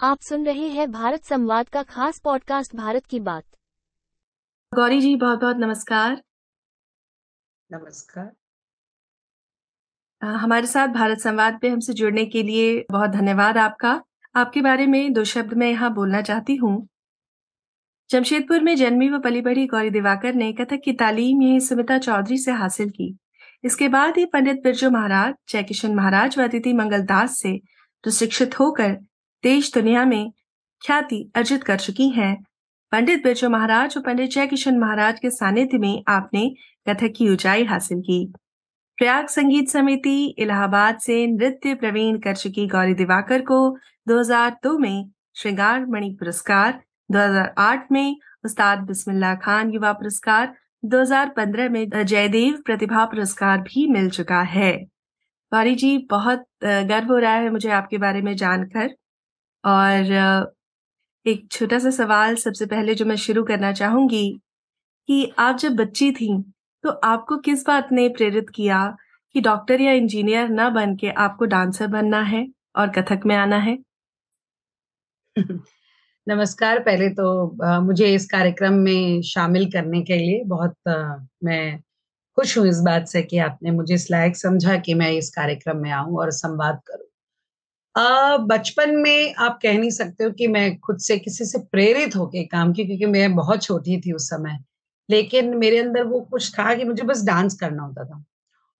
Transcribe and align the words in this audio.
आप 0.00 0.20
सुन 0.20 0.46
रहे 0.46 0.68
हैं 0.68 0.90
भारत 0.92 1.24
संवाद 1.24 1.68
का 1.68 1.82
खास 1.82 2.18
पॉडकास्ट 2.18 2.76
भारत 2.76 3.06
की 3.06 3.20
बात। 3.20 3.44
गौरी 4.74 5.00
जी 5.00 5.16
बहुत 5.16 5.40
बहुत 5.40 5.56
नमस्कार। 5.56 6.22
नमस्कार। 7.72 8.30
हमारे 10.22 10.66
साथ 10.66 10.88
भारत 10.88 11.18
संवाद 11.18 11.58
पे 11.62 11.68
हमसे 11.68 11.92
जुड़ने 11.92 12.24
के 12.24 12.42
लिए 12.42 12.86
बहुत 12.90 13.10
धन्यवाद 13.10 13.58
आपका। 13.58 14.02
आपके 14.36 14.60
बारे 14.60 14.86
में 14.86 15.12
दो 15.12 15.24
शब्द 15.24 15.54
मैं 15.54 15.70
यहाँ 15.70 15.94
बोलना 15.94 16.22
चाहती 16.22 16.56
हूँ। 16.56 16.88
जमशेदपुर 18.10 18.60
में 18.60 18.76
जन्मी 18.76 19.08
व 19.08 19.20
पली 19.20 19.40
बढ़ी 19.40 19.66
गौरी 19.66 19.90
दिवाकर 19.90 20.34
ने 20.34 20.52
कथक 20.52 20.80
की 20.84 20.92
तालीम 20.92 21.42
यही 21.42 21.60
सुमिता 21.60 21.98
चौधरी 21.98 22.38
से 22.38 22.52
हासिल 22.52 22.90
की। 22.90 23.18
इसके 23.64 23.88
बाद 23.88 24.18
ही 24.18 24.24
पंडित 24.24 24.62
बिरजू 24.62 24.90
महाराज 24.90 25.34
जयकिशन 25.48 25.94
महाराज 25.94 26.38
व 26.38 26.44
अतिथि 26.44 26.72
मंगल 26.72 27.02
दास 27.02 27.40
से 27.40 27.60
प्रशिक्षित 28.02 28.60
होकर 28.60 29.07
देश 29.44 29.72
दुनिया 29.74 30.04
में 30.04 30.30
ख्याति 30.82 31.30
अर्जित 31.36 31.64
कर 31.64 31.76
चुकी 31.78 32.08
हैं। 32.10 32.34
पंडित 32.92 33.22
बिरजू 33.24 33.48
महाराज 33.48 33.96
और 33.96 34.02
पंडित 34.02 34.30
जय 34.30 34.46
किशन 34.46 34.78
महाराज 34.78 35.18
के 35.20 35.30
सानिध्य 35.30 35.78
में 35.78 36.02
आपने 36.08 36.48
कथक 36.88 37.12
की 37.16 37.28
ऊंचाई 37.30 37.64
हासिल 37.64 38.00
की। 38.00 38.24
प्रयाग 38.98 39.26
संगीत 39.26 39.68
समिति 39.68 40.34
इलाहाबाद 40.38 40.98
से 40.98 41.26
नृत्य 41.26 41.74
प्रवीण 41.74 42.18
कर 42.18 42.36
चुकी 42.36 42.66
गौरी 42.66 42.94
दिवाकर 42.94 43.42
को 43.42 43.60
2002 44.06 44.76
में 44.78 45.10
श्रृंगार 45.36 45.86
मणि 45.86 46.10
पुरस्कार 46.20 46.82
2008 47.10 47.92
में 47.92 48.16
उस्ताद 48.44 48.78
बिस्मिल्ला 48.78 49.34
खान 49.36 49.70
युवा 49.70 49.92
पुरस्कार 49.92 50.54
2015 50.84 51.68
में 51.70 51.88
जयदेव 51.96 52.62
प्रतिभा 52.66 53.04
पुरस्कार 53.06 53.58
भी 53.62 53.86
मिल 53.88 54.10
चुका 54.10 54.42
है। 54.42 54.72
गौरी 55.52 55.74
जी, 55.74 55.98
बहुत 56.10 56.44
गर्व 56.64 57.12
हो 57.12 57.18
रहा 57.18 57.34
है 57.34 57.50
मुझे 57.50 57.70
आपके 57.72 57.98
बारे 57.98 58.22
में 58.22 58.36
जानकर। 58.36 58.94
और 59.64 60.12
एक 61.26 61.46
छोटा 61.52 61.78
सा 61.78 61.90
सवाल 61.90 62.34
सबसे 62.36 62.66
पहले 62.66 62.94
जो 62.94 63.04
मैं 63.04 63.16
शुरू 63.16 63.42
करना 63.44 63.72
चाहूँगी 63.72 64.28
कि 65.08 65.32
आप 65.38 65.58
जब 65.58 65.76
बच्ची 65.76 66.12
थी 66.12 66.28
तो 66.84 66.90
आपको 67.04 67.36
किस 67.38 67.66
बात 67.66 67.88
ने 67.92 68.08
प्रेरित 68.08 68.50
किया 68.50 68.84
कि 69.34 69.40
डॉक्टर 69.40 69.80
या 69.80 69.92
इंजीनियर 69.92 70.48
ना 70.50 70.68
बन 70.70 70.96
के 70.96 71.10
आपको 71.20 71.44
डांसर 71.46 71.86
बनना 71.88 72.22
है 72.24 72.46
और 72.76 72.90
कथक 72.90 73.22
में 73.26 73.36
आना 73.36 73.58
है? 73.58 73.78
नमस्कार, 76.26 76.78
पहले 76.80 77.08
तो 77.10 77.80
मुझे 77.82 78.14
इस 78.14 78.26
कार्यक्रम 78.26 78.74
में 78.80 79.22
शामिल 79.22 79.66
करने 79.72 80.02
के 80.02 80.16
लिए 80.16 80.42
बहुत 80.46 80.74
मैं 81.44 81.78
खुश 82.38 82.58
हूँ 82.58 82.66
इस 82.68 82.80
बात 82.86 83.08
से 83.08 83.22
कि 83.24 83.38
आपने 83.40 83.72
मुझे 83.72 83.94
इस 83.94 84.10
लायक 84.10 84.36
समझा 84.36 84.76
कि 84.80 84.94
मैं 84.94 85.12
इस 85.12 85.30
कार्यक्रम 85.36 85.78
में 85.78 85.90
आऊँ 85.92 86.18
और 86.18 86.32
संवाद 86.34 86.80
करूँ। 86.86 87.07
बचपन 88.40 88.90
में 88.96 89.34
आप 89.34 89.58
कह 89.62 89.78
नहीं 89.78 89.90
सकते 89.90 90.24
हो 90.24 90.30
कि 90.30 90.46
मैं 90.46 90.78
खुद 90.78 90.98
से 90.98 91.18
किसी 91.18 91.44
से 91.44 91.58
प्रेरित 91.58 92.16
होके 92.16 92.44
काम 92.44 92.72
की, 92.72 92.84
क्योंकि 92.84 93.06
मैं 93.06 93.34
बहुत 93.36 93.62
छोटी 93.62 94.00
थी 94.00 94.12
उस 94.12 94.28
समय। 94.30 94.58
लेकिन 95.10 95.56
मेरे 95.56 95.78
अंदर 95.78 96.04
वो 96.04 96.20
कुछ 96.20 96.52
था 96.54 96.74
कि 96.74 96.84
मुझे 96.84 97.02
बस 97.02 97.24
डांस 97.24 97.54
करना 97.54 97.82
होता 97.82 98.04
था। 98.04 98.24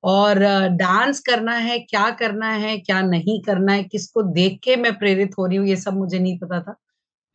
और 0.05 0.39
डांस 0.69 1.21
करना 1.21 1.55
है, 1.55 1.79
क्या 1.79 2.11
करना 2.11 2.51
है, 2.51 2.79
क्या 2.79 3.01
नहीं 3.03 3.43
करना 3.43 3.73
है, 3.73 3.85
किसको 3.85 4.23
देख 4.23 4.59
के 4.65 4.77
मैं 4.77 4.99
प्रेरित 4.99 5.31
हो 5.39 5.47
रही 5.47 5.57
हूँ, 5.57 5.67
ये 5.67 5.77
सब 5.77 5.95
मुझे 5.95 6.19
नहीं 6.19 6.39
पता 6.39 6.61
था। 6.61 6.77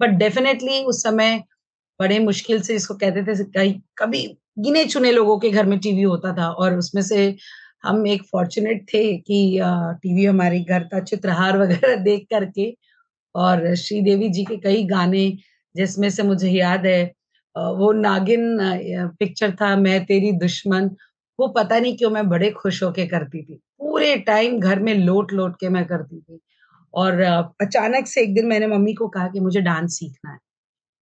बट 0.02 0.10
डेफिनेटली 0.10 0.84
उस 0.84 1.04
समय 1.04 1.44
बड़े 2.00 2.20
मुश्किल 2.20 2.62
से 2.62 2.74
जिसको 2.74 2.94
कहते 2.94 3.24
थे 3.24 3.72
कभी 3.98 4.38
गिने 4.60 4.86
चुने 4.86 5.12
लोगों 5.12 5.38
के 5.40 5.50
घर 5.50 5.66
में 5.66 5.80
टीवी 5.80 6.02
होता 6.02 6.34
था 6.38 6.50
और 6.50 6.78
उसमें 6.78 7.02
से 7.02 7.36
हम 7.84 8.08
एक 8.08 8.24
फॉर्चुनेट 8.32 8.84
थे 8.94 9.04
कि 9.18 9.60
टीवी 10.04 10.26
हमारे 10.26 10.60
घर 10.60 10.84
का 10.84 11.00
चित्रहार 11.00 11.58
वगैरह 11.62 11.96
देख 12.04 12.28
करके 12.30 12.74
और 13.36 13.74
श्रीदेवी 13.76 14.30
जी 14.30 14.44
के 14.46 14.58
कई 14.58 14.84
गाने 14.88 15.30
जिसमें 15.76 16.10
से 16.10 16.24
मुझे 16.24 16.50
याद 16.50 16.86
है 16.86 17.04
वो 17.56 17.92
नागिन 17.92 18.58
पिक्चर 19.20 19.52
था, 19.52 19.76
मैं 19.76 20.06
तेरी 20.06 20.32
दुश्मन, 20.32 20.90
वो 21.40 21.48
पता 21.48 21.80
नहीं 21.80 21.98
क्यों 21.98 22.10
मैं 22.12 22.28
बड़े 22.30 22.50
खुश 22.52 22.82
होके 22.84 23.08
करती 23.08 23.44
थी। 23.44 23.56
पूरे 23.80 24.16
टाइम 24.18 24.60
घर 24.60 24.80
में 24.80 24.94
लोट 24.96 25.34
लोट 25.34 25.56
के 25.60 25.70
मैं 25.70 25.86
करती 25.86 26.20
थी 26.22 26.40
और 26.94 27.22
अचानक 27.62 28.08
से 28.08 28.22
एक 28.22 28.34
दिन 28.36 28.46
मैंने 28.48 28.68
मम्मी 28.68 28.94
को 28.94 29.08
कहा 29.08 29.28
कि 29.28 29.40
मुझे 29.40 29.62
डांस 29.62 29.98
सीखना 30.00 30.32
है 30.32 30.40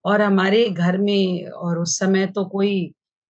और 0.06 0.22
हमारे 0.22 0.70
घर 0.70 0.98
में 0.98 1.46
और 1.48 1.80
उस 1.80 1.98
समय 2.00 2.26
तो 2.28 2.46
कोई 2.46 2.74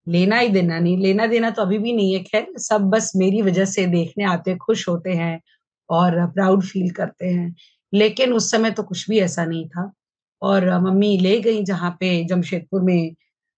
लेना 0.08 0.38
ही 0.38 0.48
देना 0.48 0.78
नहीं। 0.78 0.98
लेना 0.98 1.26
देना 1.26 1.50
तो 1.50 1.62
अभी 1.62 1.78
भी 1.78 1.92
नहीं 1.92 2.14
है। 2.14 2.22
खैर, 2.24 2.46
सब 2.58 2.80
बस 2.80 3.12
मेरी 3.16 3.42
वजह 3.42 3.64
से 3.64 3.86
देखने 3.86 4.24
आते 4.24 4.56
खुश 4.56 4.88
होते 4.88 5.10
हैं 5.10 5.40
और 5.90 6.26
प्राउड 6.26 6.64
फील 6.64 6.90
करते 6.90 7.26
हैं। 7.26 7.54
लेकिन 7.94 8.32
उस 8.32 8.50
समय 8.50 8.70
तो 8.70 8.82
कुछ 8.82 9.10
भी 9.10 9.18
ऐसा 9.20 9.44
नहीं 9.44 9.68
था। 9.68 9.92
और 10.42 10.80
मम्मी 10.80 11.18
ले 11.18 11.40
गई 11.40 11.62
जहाँ 11.64 11.90
पे 12.00 12.24
जमशेदपुर 12.24 12.82
में 12.82 13.14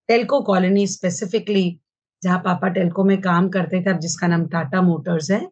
टेल्को 0.09 0.41
कॉलोनी 0.41 0.87
स्पेसिफिकली 0.87 1.81
जहाँ 2.23 2.39
पापा 2.39 2.69
टेल्को 2.69 3.05
में 3.05 3.21
काम 3.21 3.49
करते 3.49 3.83
थे। 3.83 3.91
अब 3.91 3.99
जिसका 3.99 4.27
नाम 4.27 4.47
टाटा 4.47 4.83
मोटर्स 4.83 5.31
है, 5.31 5.49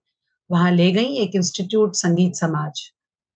वहाँ 0.51 0.73
ले 0.73 0.93
गई 0.93 1.17
एक 1.17 1.31
इंस्टीट्यूट 1.35 1.95
संगीत 1.95 2.35
समाज। 2.35 2.83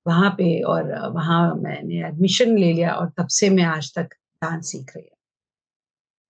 वहाँ 0.07 0.31
पे 0.31 0.63
और 0.63 1.11
वहाँ 1.13 1.55
मैंने 1.55 2.07
एडमिशन 2.09 2.59
ले 2.59 2.73
लिया 2.73 2.93
और 2.93 3.11
तब 3.19 3.29
से 3.29 3.51
मैं 3.51 3.65
आज 3.65 3.95
तक 3.95 4.09
डांस 4.43 4.73
सीख 4.73 4.97
रही 4.97 5.09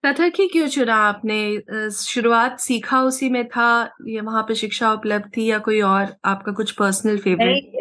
कथक 0.04 0.32
ही 0.38 0.46
क्यों 0.48 0.66
चुना 0.68 0.94
आपने? 1.02 1.90
शुरुआत 1.92 2.58
सीखा 2.60 3.00
उसी 3.02 3.28
में 3.30 3.44
था, 3.48 3.68
या 4.08 4.22
वहाँ 4.22 4.42
पे 4.48 4.54
शिक्षा 4.54 4.92
उपलब्ध 4.92 5.30
थी, 5.36 5.44
या 5.44 5.58
कोई 5.58 5.80
और 5.80 6.14
आपका 6.24 6.52
कुछ 6.52 6.70
पर्सनल 6.70 7.18
फेवरेट 7.18 7.72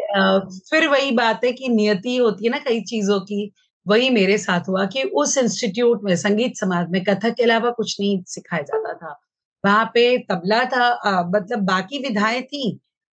फिर 0.70 0.86
वही 0.88 1.10
बात 1.10 1.44
है 1.44 1.52
कि 1.52 1.68
नियति 1.68 2.16
होती 2.16 2.44
है 2.44 2.50
ना 2.50 2.58
कई 2.58 2.80
चीज़ों 2.82 3.18
की, 3.20 3.50
वही 3.86 4.08
मेरे 4.10 4.38
साथ 4.38 4.68
हुआ 4.68 4.84
कि 4.86 5.02
उस 5.14 5.36
इंस्टीट्यूट 5.38 6.04
में, 6.04 6.14
संगीत 6.16 6.56
समाज 6.56 6.90
में 6.90 7.02
कथक 7.04 7.34
के 7.36 7.42
अलावा 7.42 7.70
कुछ 7.70 7.96
नहीं 8.00 8.22
सिखाया 8.26 8.62
जाता 8.62 8.92
था। 8.94 9.18
वहाँ 9.64 9.84
पे 9.94 10.16
तबला 10.30 10.64
था 10.66 11.22
मतलब 11.30 11.64
बाकी 11.64 11.98
विधाएँ 11.98 12.42
थी, 12.42 12.70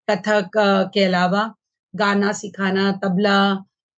कथक 0.08 0.50
के 0.94 1.04
अलावा 1.04 1.52
गाना 1.94 2.32
सिखाना, 2.32 2.90
तबला 3.04 3.40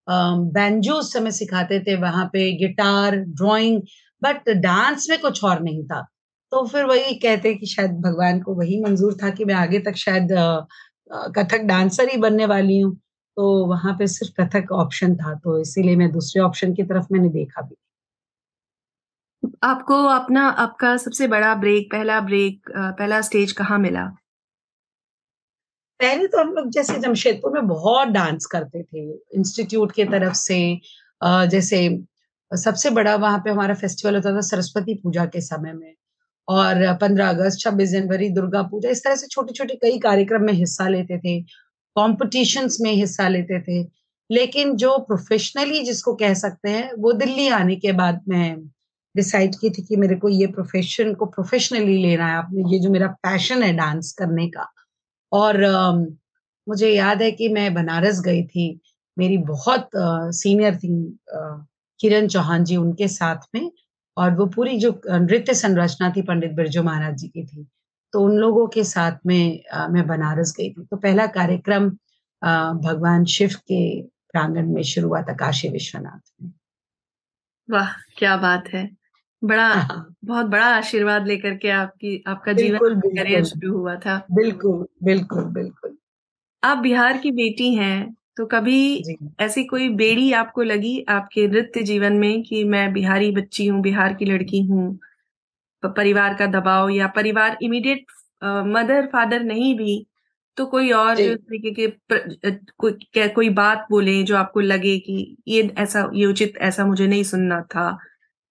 बैंजो 0.06 0.94
उस 0.94 1.12
समय 1.12 1.30
सिखाते 1.32 1.80
थे, 1.80 1.96
वहाँ 1.96 2.24
पे 2.32 2.50
गिटार 2.58 3.16
ड्राइंग 3.16 3.80
बट 4.22 4.50
डांस 4.62 5.06
में 5.10 5.18
कुछ 5.20 5.44
और 5.44 5.60
नहीं 5.62 5.84
था। 5.86 6.00
तो 6.52 6.64
फिर 6.68 6.84
वही 6.86 7.14
कहते 7.18 7.54
कि 7.54 7.66
शायद 7.66 7.92
भगवान 8.02 8.40
को 8.42 8.54
वही 8.56 8.80
मंजूर 8.82 9.16
था 9.22 9.30
कि 9.32 9.44
मैं 9.44 9.54
आगे 9.56 9.78
तक 9.82 9.96
शायद 9.98 10.28
कथक 11.36 11.62
डांसर 11.66 12.08
ही 12.10 12.16
बनने 12.18 12.46
वाली 12.48 12.78
हूँ। 12.80 12.94
तो 13.36 13.66
वहाँ 13.66 13.94
पे 13.98 14.06
सिर्फ़ 14.08 14.32
कथक 14.40 14.72
ऑप्शन 14.74 15.14
था 15.16 15.34
तो 15.36 15.60
इसीलिए 15.60 15.96
मैं 15.96 16.10
दूसरे 16.12 16.42
ऑप्शन 16.42 16.74
की 16.74 16.82
तरफ़ 16.84 17.06
मैंने 17.12 17.28
देखा 17.30 17.62
भी 17.62 17.74
आपको 19.64 19.94
अपना 20.08 20.42
आपका 20.64 20.96
सबसे 20.96 21.26
बड़ा 21.28 21.54
ब्रेक 21.56 21.90
पहला 21.92 22.20
ब्रेक 22.22 22.70
पहला 22.76 23.20
स्टेज 23.22 23.52
कहाँ 23.52 23.78
मिला? 23.78 24.04
पहले 26.00 26.26
तो 26.26 26.38
हम 26.40 26.52
लोग 26.54 26.68
जैसे 26.72 26.98
जमशेदपुर 27.00 27.52
में 27.52 27.66
बहुत 27.66 28.08
डांस 28.08 28.46
करते 28.52 28.82
थे। 28.82 29.00
इंस्टीट्यूट 29.36 29.92
की 29.92 30.04
तरफ़ 30.06 30.34
से 30.36 30.58
जैसे 31.50 31.88
सबसे 32.56 32.90
बड़ा 32.90 33.14
वहाँ 33.16 33.38
पे 33.38 33.50
हमारा 33.50 33.74
फेस्टिवल 33.74 34.14
होता 34.14 34.34
था 34.36 34.40
सरस्वती 34.40 34.94
पूजा 34.94 35.24
के 35.26 35.40
समय 35.40 35.72
में। 35.72 35.94
और 36.48 36.92
पंद्रह 37.00 37.28
अगस्त 37.28 37.60
छब्बीस 37.60 37.90
जनवरी 37.90 38.28
दुर्गा 38.30 38.62
पूजा 38.62 38.90
इस 38.90 39.04
तरह 39.04 39.16
से 39.16 39.26
छोटे 39.26 39.52
छोटे 39.54 39.74
कई 39.82 39.98
कार्यक्रम 39.98 40.42
में 40.42 40.52
हिस्सा 40.52 40.88
लेते 40.88 41.18
थे 41.18 41.40
कॉम्पिटिशन्स 41.96 42.78
में 42.80 42.92
हिस्सा 42.92 43.28
लेते 43.28 43.60
थे। 43.60 43.82
लेकिन 44.30 44.76
जो 44.76 44.96
प्रोफेशनली 44.98 45.82
जिसको 45.84 46.14
कह 46.14 46.34
सकते 46.34 46.70
हैं 46.70 46.92
वो 46.98 47.12
दिल्ली 47.12 47.48
आने 47.48 47.76
के 47.76 47.92
बाद 47.92 48.20
मैं 48.28 48.56
डिसाइड 49.16 49.54
की 49.54 49.70
थी 49.70 49.82
कि 49.82 49.96
मेरे 49.96 50.16
को 50.16 50.28
ये 50.28 50.46
प्रोफेशन 50.46 51.14
को 51.14 51.26
प्रोफेशनली 51.26 52.02
लेना 52.02 52.26
है 52.26 52.34
आपने 52.34 52.72
ये 52.72 52.78
जो 52.80 52.90
मेरा 52.90 53.06
पैशन 53.22 53.62
है 53.62 53.72
डांस 53.72 54.12
करने 54.12 54.48
का। 54.48 54.66
और 55.32 55.64
uh, 55.64 56.16
मुझे 56.68 56.90
याद 56.90 57.22
है 57.22 57.30
कि 57.32 57.48
मैं 57.48 57.72
बनारस 57.74 58.20
गई 58.20 58.42
थी 58.44 58.80
मेरी 59.18 59.36
बहुत 59.38 59.90
सीनियर 59.96 60.76
थी 60.76 61.18
किरण 62.02 62.26
चौहान 62.28 62.64
जी 62.64 62.76
उनके 62.76 63.08
साथ 63.08 63.48
में 63.54 63.70
और 64.16 64.34
वो 64.36 64.46
पूरी 64.46 64.78
जो 64.78 64.90
नृत्य 65.08 65.54
संरचना 65.54 66.10
थी 66.16 66.22
पंडित 66.22 66.52
बिरजू 66.52 66.82
महाराज 66.82 67.16
जी 67.18 67.28
की 67.28 67.44
थी। 67.46 67.66
तो 68.12 68.20
उन 68.20 68.36
लोगों 68.38 68.66
के 68.68 68.84
साथ 68.84 69.18
में 69.26 69.62
आ, 69.74 69.86
मैं 69.88 70.06
बनारस 70.06 70.54
गई 70.58 70.70
थी। 70.70 70.84
तो 70.84 70.96
पहला 70.96 71.26
कार्यक्रम 71.36 71.88
भगवान 72.82 73.24
शिव 73.24 73.54
के 73.62 73.80
प्रांगण 74.02 74.66
में 74.66 74.82
शुरू 74.82 75.08
हुआ 75.08 75.22
था 75.22 75.34
काशी 75.34 75.68
विश्वनाथ 75.68 76.32
में। 76.42 76.52
वाह 77.68 77.92
क्या 78.18 78.36
बात 78.36 78.68
है। 78.68 78.88
बड़ा 79.42 79.66
हाँ। 79.66 80.14
बहुत 80.24 80.46
बड़ा 80.46 80.66
आशीर्वाद 80.66 81.26
लेकर 81.26 81.56
के 81.56 81.70
आपकी 81.70 82.22
आपका 82.26 82.52
जीवन 82.52 83.00
करियर 83.00 83.44
शुरू 83.44 83.76
हुआ 83.78 83.94
था। 83.96 84.16
बिल्कुल 84.32 84.86
बिल्कुल 85.04 85.44
बिल्कुल। 85.52 85.96
आप 86.62 86.78
बिहार 86.78 87.18
की 87.18 87.30
बेटी 87.32 87.74
हैं 87.74 88.14
तो 88.36 88.46
कभी 88.46 89.04
ऐसी 89.40 89.64
कोई 89.64 89.88
बेड़ी 89.88 90.32
आपको 90.32 90.62
लगी 90.62 91.00
आपके 91.08 91.46
नृत्य 91.48 91.82
जीवन 91.82 92.12
में 92.12 92.42
कि 92.42 92.62
मैं 92.64 92.92
बिहारी 92.92 93.30
बच्ची 93.30 93.66
हूँ 93.66 93.80
बिहार 93.82 94.14
की 94.14 94.24
लड़की 94.24 94.62
हूँ 94.62 94.98
परिवार 95.82 96.34
का 96.34 96.46
दबाव 96.46 96.88
या 96.88 97.06
परिवार 97.06 97.56
इमीडिएट 97.62 98.04
मदर 98.66 99.06
फादर 99.06 99.42
नहीं 99.42 99.74
भी 99.78 100.06
तो 100.56 100.66
कोई 100.66 100.90
और 100.92 101.16
तरीके 101.16 101.70
के 101.70 101.86
कोई 102.78 103.28
कोई 103.28 103.48
बात 103.50 103.86
बोले 103.90 104.22
जो 104.22 104.36
आपको 104.36 104.60
लगे 104.60 104.98
कि 104.98 105.36
ये 105.48 105.62
ऐसा 105.78 106.10
ये 106.14 106.26
उचित 106.26 106.58
ऐसा 106.60 106.86
मुझे 106.86 107.06
नहीं 107.06 107.24
सुनना 107.24 107.60
था 107.74 107.86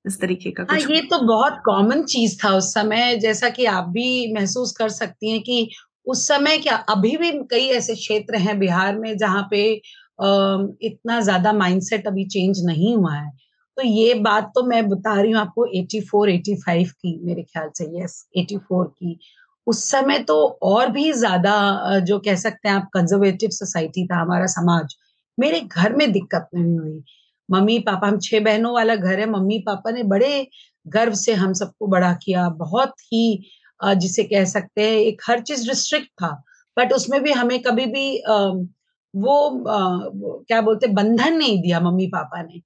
इस 0.06 0.19
तरीके 0.22 0.51
का 0.51 0.66
हाँ 0.69 0.80
ये 0.80 1.01
तो 1.01 1.19
बहुत 1.28 1.62
कॉमन 1.66 2.04
चीज़ 2.04 2.38
था 2.44 2.56
उस 2.56 2.74
समय 2.74 3.16
जैसा 3.18 3.50
कि 3.50 3.66
आप 3.66 3.89
भी 3.89 4.33
महसूस 4.33 4.75
कर 4.78 4.89
सकती 4.89 5.31
हैं 5.31 5.42
कि 5.42 5.69
उस 6.07 6.27
समय 6.27 6.57
क्या, 6.57 6.75
अभी 6.89 7.15
भी 7.18 7.31
कई 7.51 7.68
ऐसे 7.69 7.95
क्षेत्र 7.95 8.38
हैं 8.38 8.57
बिहार 8.59 8.98
में 9.00 9.15
जहाँ 9.18 9.48
पे 9.51 9.63
इतना 10.83 11.19
ज़्यादा 11.21 11.53
माइंडसेट 11.53 12.07
अभी 12.07 12.25
चेंज 12.27 12.65
नहीं 12.65 12.95
हुआ 12.95 13.13
है। 13.13 13.30
तो 13.77 13.83
ये 13.83 14.13
बात 14.21 14.51
तो 14.56 14.63
मैं 14.65 14.88
बता 14.89 15.19
रही 15.21 15.31
हूँ 15.31 15.39
आपको 15.42 15.65
84 15.74 16.30
85 16.30 16.92
की, 16.92 17.19
मेरे 17.25 17.44
ख्याल 17.44 17.69
से 17.77 17.86
यस 18.01 18.25
84 18.38 18.86
की। 18.88 19.18
उस 19.68 19.83
समय 19.92 20.19
तो 20.21 20.36
और 20.63 20.89
भी 20.92 21.12
ज़्यादा 21.13 22.00
जो 22.01 22.19
कह 22.19 22.36
सकते 22.38 22.69
हैं 22.69 22.75
आप 22.75 22.89
कंजर्वेटिव 22.94 23.50
सोसाइटी 23.51 24.06
था 24.07 24.19
हमारा 24.21 24.45
समाज, 24.50 24.95
मेरे 25.38 25.59
घर 25.62 25.95
में 25.95 26.12
दिक्कत 26.12 26.47
नहीं 26.56 26.77
हुई। 26.80 27.01
मम्मी 27.50 27.77
पापा, 27.81 28.07
हम 28.07 28.18
छह 28.19 28.39
बहनों 28.39 28.74
वाला 28.74 28.95
घर 28.95 29.19
है, 29.19 29.30
मम्मी 29.30 29.57
पापा 29.68 29.92
ने 29.92 30.04
बड़े 30.06 30.47
गर्व 30.86 31.13
से 31.15 31.33
हम 31.36 31.54
सबको 31.54 31.88
बड़ा 31.88 32.12
किया, 32.24 32.47
बहुत 32.51 32.94
ही 33.04 33.44
जिसे 33.98 34.24
कह 34.25 34.45
सकते 34.48 34.81
हैं 34.83 34.98
एक 35.00 35.22
हर 35.28 35.39
चीज़ 35.42 35.68
रिस्ट्रिक्ट 35.69 36.10
था। 36.24 36.30
बट 36.78 36.94
उसमें 36.94 37.22
भी 37.24 37.31
हमें 37.33 37.60
कभी 37.63 37.86
भी 37.88 38.07
वो 39.13 39.39
क्या 39.63 40.62
बोलते 40.62 40.88
बंधन 40.94 41.33
नहीं 41.38 41.62
दिया 41.62 41.80
मम्मी 41.81 42.07
पापा 42.10 42.42
ने। 42.44 42.60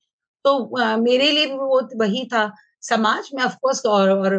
तो 0.46 0.98
मेरे 0.98 1.32
लिए 1.32 1.46
भी 1.48 1.54
वो 1.56 1.82
वही 2.00 2.26
था। 2.34 2.52
समाज 2.84 3.30
में 3.36 3.44
ऑफकोर्स 3.44 3.86
और 3.88 4.10
और 4.12 4.34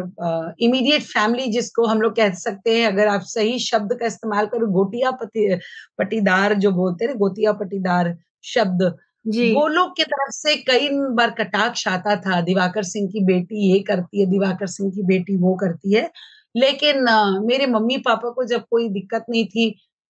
इमीडिएट 0.61 1.01
फैमिली 1.03 1.47
जिसको 1.53 1.85
हम 1.87 2.01
लोग 2.01 2.15
कह 2.15 2.31
सकते 2.35 2.77
हैं 2.77 2.85
अगर 2.87 3.07
आप 3.07 3.21
सही 3.27 3.57
शब्द 3.59 3.93
का 3.99 4.05
इस्तेमाल 4.07 4.45
करो 4.53 4.67
गोटिया 4.73 5.11
पति 5.21 5.59
पटीदार 5.99 6.53
जो 6.65 6.71
बोलते 6.73 7.05
हैं 7.05 7.15
गोतिया 7.19 7.51
पटीदार 7.53 8.15
शब्द 8.45 8.83
जी। 9.25 9.53
वो 9.53 9.67
लोग 9.67 9.95
की 9.97 10.03
तरफ़ 10.05 10.31
से 10.33 10.55
कई 10.63 10.89
बार 11.15 11.31
कटाक्ष 11.39 11.87
आता 11.87 12.15
था। 12.21 12.39
दिवाकर 12.41 12.83
सिंह 12.85 13.07
की 13.11 13.23
बेटी 13.25 13.71
ये 13.71 13.79
करती 13.89 14.19
है 14.19 14.25
दिवाकर 14.31 14.67
सिंह 14.69 14.91
की 14.91 15.03
बेटी 15.07 15.35
वो 15.37 15.55
करती 15.61 15.93
है। 15.93 16.09
लेकिन 16.57 17.05
uh, 17.05 17.45
मेरे 17.45 17.65
मम्मी 17.65 17.97
पापा 17.97 18.29
को 18.29 18.43
जब 18.43 18.65
कोई 18.71 18.89
दिक्कत 18.89 19.25
नहीं 19.29 19.45
थी 19.45 19.69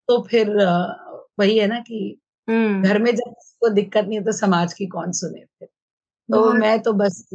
तो 0.08 0.22
फिर 0.22 0.48
uh, 0.48 1.24
वही 1.40 1.58
है 1.58 1.68
ना 1.68 1.80
कि 1.80 2.20
घर 2.50 3.00
में 3.00 3.16
जब 3.16 3.34
कोई 3.60 3.72
दिक्कत 3.72 4.06
नहीं 4.06 4.20
है 4.20 4.26
तो 4.26 4.32
समाज 4.32 4.74
की 4.74 4.86
कौन 4.86 5.12
सुने 5.12 5.40
फिर? 5.40 5.68
तो 6.32 6.54
मैं 6.54 6.80
तो 6.80 6.94
बस 6.94 7.30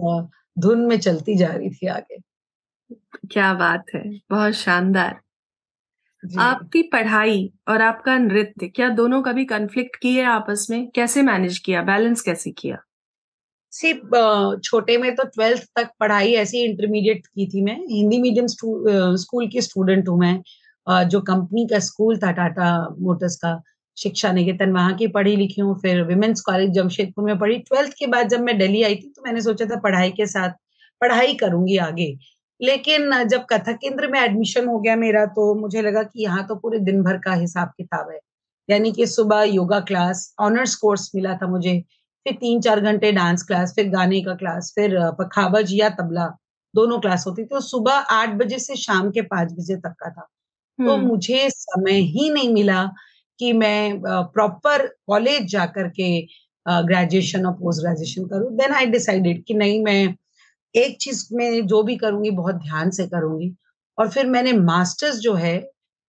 धुन 0.59 0.81
में 0.81 0.99
चलती 0.99 1.37
जा 1.37 1.47
रही 1.47 1.71
थी 1.71 1.87
आगे। 1.87 2.19
क्या 3.31 3.55
बात 3.55 3.85
है 3.95 4.21
बहुत 4.31 4.53
शानदार। 4.53 5.21
आपकी 6.39 6.83
पढ़ाई 6.83 7.53
और 7.69 7.83
आपका 7.83 8.19
नृत्य 8.19 8.69
क्या 8.69 8.89
दोनों 8.89 9.23
कभी 9.23 9.45
कंफ्लिक्ट 9.45 9.97
किए 9.97 10.23
आपस 10.23 10.67
में? 10.71 10.91
कैसे 10.91 11.23
मैनेज 11.23 11.59
किया? 11.59 11.83
बैलेंस 11.83 12.21
कैसे 12.21 12.51
किया? 12.51 12.79
सिर्फ़ 13.73 14.59
छोटे 14.65 14.97
में 14.99 15.15
तो 15.17 15.25
ट्वेल्थ 15.27 15.65
तक 15.77 15.91
पढ़ाई 16.01 16.33
ऐसी 16.37 16.63
इंटरमीडिएट 16.65 17.27
की 17.27 17.47
थी 17.47 17.63
मैं। 17.65 17.77
हिंदी 17.89 18.19
मीडियम 18.19 18.47
स्कूल 19.17 19.49
की 19.49 19.61
स्टूडेंट 19.63 20.09
हूँ 20.09 20.19
मैं। 20.21 21.09
जो 21.09 21.21
कंपनी 21.23 21.67
का 21.69 21.79
स्कूल 21.81 22.19
था 22.19 22.31
टाटा 22.33 22.73
मोटर्स 23.01 23.37
का, 23.37 23.61
शिक्षा 23.97 24.33
निकेतन, 24.33 24.73
वहाँ 24.73 24.95
की 24.97 25.07
पढ़ी 25.09 25.35
लिखी 25.37 25.61
हूँ। 25.61 25.79
फिर 25.81 26.03
विमेंस 26.05 26.41
कॉलेज 26.41 26.71
जमशेदपुर 26.73 27.25
में 27.25 27.39
पढ़ी। 27.39 27.59
ट्वेल्थ 27.61 27.93
के 27.99 28.07
बाद 28.07 28.29
जब 28.29 28.41
मैं 28.41 28.57
दिल्ली 28.59 28.83
आई 28.83 28.95
थी 28.97 29.13
तो 29.17 29.23
मैंने 29.27 29.41
सोचा 29.41 29.67
था 29.67 29.81
पढ़ाई 29.81 30.11
के 30.11 30.27
साथ 30.27 30.51
पढ़ाई 31.01 31.35
करूँगी 31.35 31.77
आगे। 31.79 32.15
लेकिन 32.61 33.13
जब 33.25 33.45
कथक 33.53 33.79
केंद्र 33.83 34.09
में 34.09 34.19
एडमिशन 34.21 34.67
हो 34.69 34.79
गया 34.81 34.97
मेरा 34.97 35.25
तो 35.37 35.55
मुझे 35.55 35.83
लगा 35.83 36.03
कि 36.03 36.23
यहाँ 36.23 36.47
तो 36.47 36.55
पूरे 36.57 36.79
दिन 36.81 37.03
भर 37.03 37.19
का 37.19 37.35
हिसाब 37.35 37.69
किताब 37.77 38.11
है। 38.11 38.19
यानी 38.69 38.93
कि 38.93 39.07
सुबह 39.07 39.43
योगा 39.45 39.79
क्लास 39.83 40.35
ऑनर्स 40.41 40.75
कोर्स 40.75 41.11
मिला 41.15 41.35
था 41.35 41.47
मुझे। 41.49 41.83
फिर 42.27 42.35
तीन 42.41 42.61
चार 42.61 42.81
घंटे 42.81 43.11
डांस 43.13 43.43
क्लास 43.43 43.73
फिर 43.77 43.89
गाने 43.91 44.21
का 44.23 44.35
क्लास 44.35 44.73
फिर 44.75 44.99
पखावज 45.21 45.73
या 45.75 45.89
तबला 46.01 46.27
दोनों 46.75 46.99
क्लास 47.01 47.25
होती 47.27 47.43
थी। 47.43 47.47
तो 47.47 47.61
सुबह 47.61 47.95
आठ 48.17 48.35
बजे 48.39 48.59
से 48.59 48.77
शाम 48.77 49.11
के 49.11 49.23
पाँच 49.23 49.53
बजे 49.53 49.77
तक 49.77 49.95
का 50.01 50.11
था। 50.11 50.23
तो 50.79 50.93
हम्म। 50.93 51.07
मुझे 51.07 51.49
समय 51.51 52.01
ही 52.13 52.31
नहीं 52.31 52.53
मिला 52.55 52.85
कि 53.41 53.53
मैं 53.53 54.01
प्रॉपर 54.05 54.87
कॉलेज 55.07 55.51
जाकर 55.53 55.89
के 56.01 56.11
ग्रेजुएशन 56.67 57.47
और 57.47 57.53
पोस्ट 57.55 57.83
ग्रेजुएशन 57.83 58.27
करूँ। 58.27 58.51
देन 58.57 58.73
आई 58.75 58.87
डिसाइडेड 58.87 59.45
कि 59.45 59.55
नहीं 59.55 59.83
मैं 59.85 60.15
एक 60.75 60.97
चीज़ 61.01 61.27
में 61.35 61.67
जो 61.67 61.83
भी 61.83 61.97
करूँगी 61.97 62.31
बहुत 62.33 62.55
ध्यान 62.57 62.91
से 62.91 63.07
करूँगी। 63.09 63.55
और 63.99 64.09
फिर 64.11 64.27
मैंने 64.27 64.53
मास्टर्स 64.55 65.19
जो 65.21 65.35
है 65.35 65.59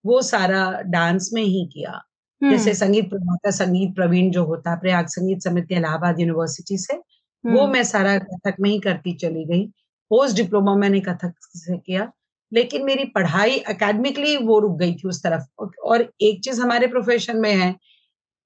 वो 0.05 0.21
सारा 0.21 0.63
डांस 0.87 1.29
में 1.33 1.43
ही 1.43 1.65
किया। 1.73 2.01
जैसे 2.41 2.73
संगीत 2.75 3.09
प्रभाकर 3.09 3.51
संगीत 3.53 3.95
प्रवीण 3.95 4.31
जो 4.31 4.43
होता 4.45 4.71
है 4.71 4.79
प्रयाग 4.79 5.07
संगीत 5.09 5.41
समिति 5.43 5.75
इलाहाबाद 5.75 6.19
यूनिवर्सिटी 6.19 6.77
से 6.79 6.97
वो 7.43 7.67
मैं 7.67 7.83
सारा 7.85 8.17
कथक 8.19 8.55
में 8.61 8.69
ही 8.69 8.79
करती 8.79 9.13
चली 9.17 9.45
गई। 9.45 9.65
पोस्ट 10.11 10.35
डिप्लोमा 10.37 10.75
मैंने 10.77 10.99
कथक 11.01 11.33
से 11.57 11.77
किया 11.77 12.11
लेकिन 12.51 12.85
मेरी 12.85 13.05
पढ़ाई 13.15 13.57
अकेडमिकली 13.69 14.35
वो 14.39 14.59
रुक 14.59 14.77
गई 14.79 14.93
थी 14.95 15.07
उस 15.09 15.23
तरफ़। 15.23 15.43
और 15.83 16.01
एक 16.21 16.41
चीज़ 16.43 16.61
हमारे 16.61 16.87
प्रोफेशन 16.87 17.37
में 17.39 17.53
है 17.55 17.75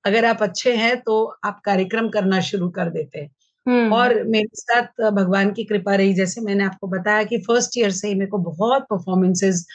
अगर 0.06 0.26
आप 0.26 0.44
अच्छे 0.44 0.76
हैं 0.78 0.98
तो 1.02 1.24
आप 1.46 1.62
कार्यक्रम 1.66 2.10
करना 2.10 2.40
शुरू 2.44 2.70
कर 2.72 2.90
देते 2.92 3.20
हैं। 3.20 3.30
हम्म। 3.66 3.94
और 3.94 4.24
मेरे 4.26 4.50
साथ 4.56 5.02
भगवान 5.14 5.52
की 5.54 5.64
कृपा 5.66 5.96
रही 5.96 6.14
जैसे 6.16 6.42
मैंने 6.42 6.66
आपको 6.66 6.88
बताया 6.90 7.24
कि 7.26 7.38
फ़र्स्ट 7.42 7.78
ईयर 7.80 7.92
से 7.94 8.08
ही 8.08 8.16
मेरे 8.16 8.32
को 8.32 8.38
बहुत 8.46 8.84
परफॉर्मेंसेस 8.92 9.66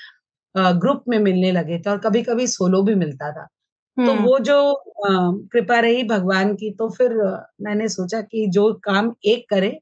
ग्रुप 0.54 1.04
में 1.08 1.18
मिलने 1.20 1.52
लगे 1.52 1.78
थे 1.80 1.90
और 1.90 1.98
कभी 2.00 2.22
कभी 2.24 2.46
सोलो 2.48 2.82
भी 2.84 2.94
मिलता 2.96 3.32
था। 3.32 3.48
तो 4.06 4.12
हम्म। 4.12 4.24
वो 4.24 4.38
जो 4.38 4.84
कृपा 5.52 5.80
रही 5.80 6.02
भगवान 6.02 6.54
की 6.54 6.70
तो 6.70 6.88
फिर 6.88 7.12
मैंने 7.62 7.88
सोचा 7.88 8.20
कि 8.20 8.46
जो 8.46 8.72
काम 8.74 9.14
एक 9.24 9.48
करे 9.50 9.78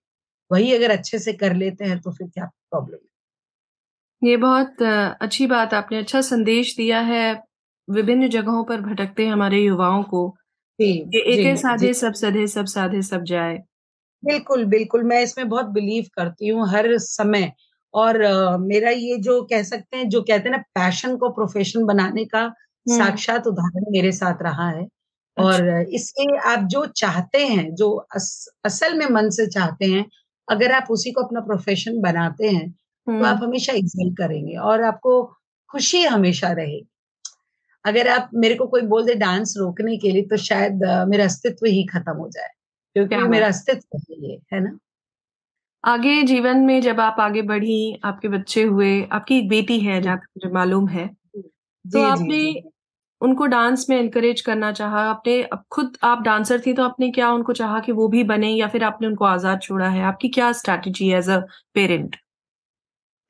वही 0.51 0.75
अगर 0.75 0.91
अच्छे 0.91 1.19
से 1.19 1.33
कर 1.33 1.55
लेते 1.55 1.85
हैं 1.85 2.01
तो 2.01 2.11
फिर 2.11 2.29
क्या 2.29 2.45
प्रॉब्लम 2.45 2.97
है 2.97 4.31
ये 4.31 4.37
बहुत 4.37 4.83
अच्छी 5.21 5.47
बात 5.47 5.75
आपने 5.75 5.99
अच्छा 5.99 6.21
संदेश 6.21 6.77
दिया 6.77 7.01
है 7.01 7.43
विभिन्न 7.91 8.29
जगहों 8.29 8.65
पर 8.65 8.81
भटकते 8.81 9.27
हमारे 9.27 9.61
युवाओं 9.61 10.03
को 10.03 10.37
जी, 10.79 10.93
एक 11.17 11.47
जी, 11.47 11.57
साधे 11.57 11.93
सब 11.95 12.13
सधे 12.13 12.47
सब 12.47 12.65
साधे 12.65 13.03
सब 13.03 13.23
जाए। 13.23 13.59
बिल्कुल, 14.25 14.65
बिल्कुल, 14.65 15.03
मैं 15.03 15.23
इसमें 15.23 15.49
बहुत 15.49 15.67
बिलीव 15.67 16.05
करती 16.15 16.49
हूँ 16.49 16.69
हर 16.69 16.99
समय 16.99 17.53
और 17.95 18.19
मेरा 18.61 18.91
ये 18.91 19.17
जो 19.17 19.43
कह 19.43 19.63
सकते 19.63 19.97
हैं 19.97 20.09
जो 20.09 20.23
कहते 20.23 20.49
हैं 20.49 20.57
ना 20.57 20.63
पैशन 20.75 21.17
को 21.17 21.29
प्रोफेशन 21.29 21.85
बनाने 21.85 22.25
का 22.25 22.53
साक्षात 22.91 23.47
उदाहरण 23.47 23.85
मेरे 23.93 24.13
साथ 24.15 24.43
रहा 24.43 24.69
है। 24.71 24.85
अच्छा। 24.85 25.43
और 25.45 25.69
इसके 25.93 26.37
आप 26.51 26.65
जो 26.69 26.85
चाहते 26.97 27.47
हैं 27.47 27.75
जो 27.77 27.91
अस, 28.15 28.49
असल 28.65 28.99
में 28.99 29.07
मन 29.11 29.31
से 29.33 29.47
चाहते 29.49 29.87
हैं 29.87 30.05
अगर 30.49 30.73
आप 30.73 30.87
उसी 30.91 31.13
को 31.13 31.23
अपना 31.23 31.41
प्रोफेशन 31.43 32.01
बनाते 32.03 32.49
हैं 32.49 32.71
तो 32.71 33.25
आप 33.27 33.41
हमेशा 33.43 33.73
एग्जिल 33.75 34.13
करेंगे 34.17 34.57
और 34.59 34.83
आपको 34.85 35.23
खुशी 35.71 36.03
हमेशा 36.05 36.53
रहेगी। 36.53 36.87
अगर 37.85 38.09
आप 38.11 38.31
मेरे 38.37 38.55
को 38.55 38.67
कोई 38.69 38.83
बोल 38.89 39.07
दे 39.07 39.15
डांस 39.17 39.55
रोकने 39.59 39.97
के 39.99 40.11
लिए 40.11 40.23
तो 40.25 40.37
शायद 40.39 40.85
मेरा 41.09 41.25
अस्तित्व 41.25 41.67
ही 41.69 41.85
खत्म 41.87 42.17
हो 42.19 42.29
जाए 42.31 42.49
क्योंकि 42.97 43.17
मेरा 43.29 43.49
अस्तित्व 43.49 43.99
है 44.25 44.37
है 44.55 44.61
ना? 44.61 44.79
आगे 45.85 46.23
जीवन 46.23 46.59
में 46.59 46.81
जब 46.83 47.01
आप 47.01 47.17
आगे 47.21 47.43
बढ़ी 47.43 48.01
आपके 48.05 48.29
बच्चे 48.29 48.63
हुए 48.65 48.91
आपकी 49.13 49.39
एक 49.39 49.49
बेटी 49.49 49.79
है 49.81 50.01
जहाँ 50.03 50.17
तक 50.19 50.27
मुझे 50.39 50.53
मालूम 50.55 50.89
है 50.89 51.07
तो 51.85 52.03
आपने 52.03 52.39
उनको 53.21 53.47
डांस 53.49 53.87
में 53.91 53.97
एनकरेज 53.99 54.41
करना 54.41 54.71
चाहा। 54.73 55.01
आपने 55.11 55.43
अब 55.45 55.63
खुद 55.73 55.97
आप 56.05 56.23
डांसर 56.23 56.61
थी 56.67 56.73
तो 56.75 56.83
आपने 56.85 57.11
क्या 57.13 57.31
उनको 57.33 57.53
चाहा 57.55 57.81
कि 57.81 57.93
वो 57.93 58.09
भी 58.09 58.23
बने 58.25 58.51
या 58.51 58.69
फिर 58.69 58.85
आपने 58.85 59.07
उनको 59.09 59.25
आज़ाद 59.27 59.61
छोड़ा 59.63 59.89
है? 59.89 60.03
आपकी 60.05 60.29
क्या 60.31 60.53
strategy 60.55 61.11
as 61.15 61.31
a 61.31 61.39
parent 61.75 62.17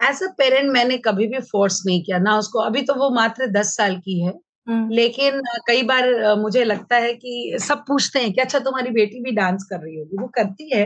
as 0.01 0.23
a 0.23 0.27
parent 0.39 0.71
मैंने 0.73 0.97
कभी 0.99 1.27
भी 1.27 1.39
फोर्स 1.43 1.83
नहीं 1.87 2.03
किया। 2.05 2.19
ना 2.19 2.37
उसको 2.39 2.59
अभी 2.61 2.83
तो 2.83 2.95
वो 2.95 3.09
मात्र 3.13 3.47
दस 3.53 3.75
साल 3.77 3.97
की 3.99 4.21
है। 4.21 4.33
हम्म। 4.67 4.91
लेकिन 4.91 5.41
कई 5.69 5.83
बार 5.83 6.35
मुझे 6.39 6.65
लगता 6.65 6.97
है 6.97 7.13
कि 7.15 7.57
सब 7.61 7.85
पूछते 7.89 8.19
हैं 8.19 8.33
कि 8.33 8.41
अच्छा 8.41 8.59
तुम्हारी 8.59 8.91
बेटी 8.93 9.23
भी 9.23 9.33
डांस 9.33 9.67
कर 9.71 9.81
रही 9.81 9.97
होगी। 9.99 10.17
वो 10.21 10.27
करती 10.35 10.71
है 10.75 10.85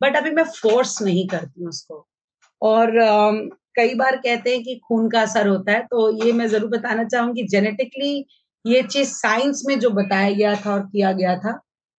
बट 0.00 0.16
अभी 0.16 0.30
मैं 0.32 0.44
फोर्स 0.52 1.00
नहीं 1.02 1.26
करती 1.28 1.66
उसको। 1.68 2.06
और 2.62 2.90
कई 3.76 3.94
बार 3.94 4.16
कहते 4.16 4.50
हैं 4.50 4.62
कि 4.64 4.74
खून 4.88 5.08
का 5.10 5.20
असर 5.22 5.46
होता 5.48 5.72
है 5.72 5.80
तो 5.86 6.10
ये 6.24 6.32
मैं 6.32 6.46
ज़रूर 6.48 6.70
बताना 6.70 7.04
चाहूँगी। 7.06 7.46
जेनेटिकली 7.48 8.24
ये 8.64 8.82
चीज़ 8.82 9.08
साइंस 9.10 9.62
में 9.68 9.78
जो 9.80 9.90
बताया 9.90 10.30
गया 10.30 10.54
था 10.56 10.72
और 10.74 10.80
किया 10.82 11.12
गया 11.12 11.36
था 11.38 11.52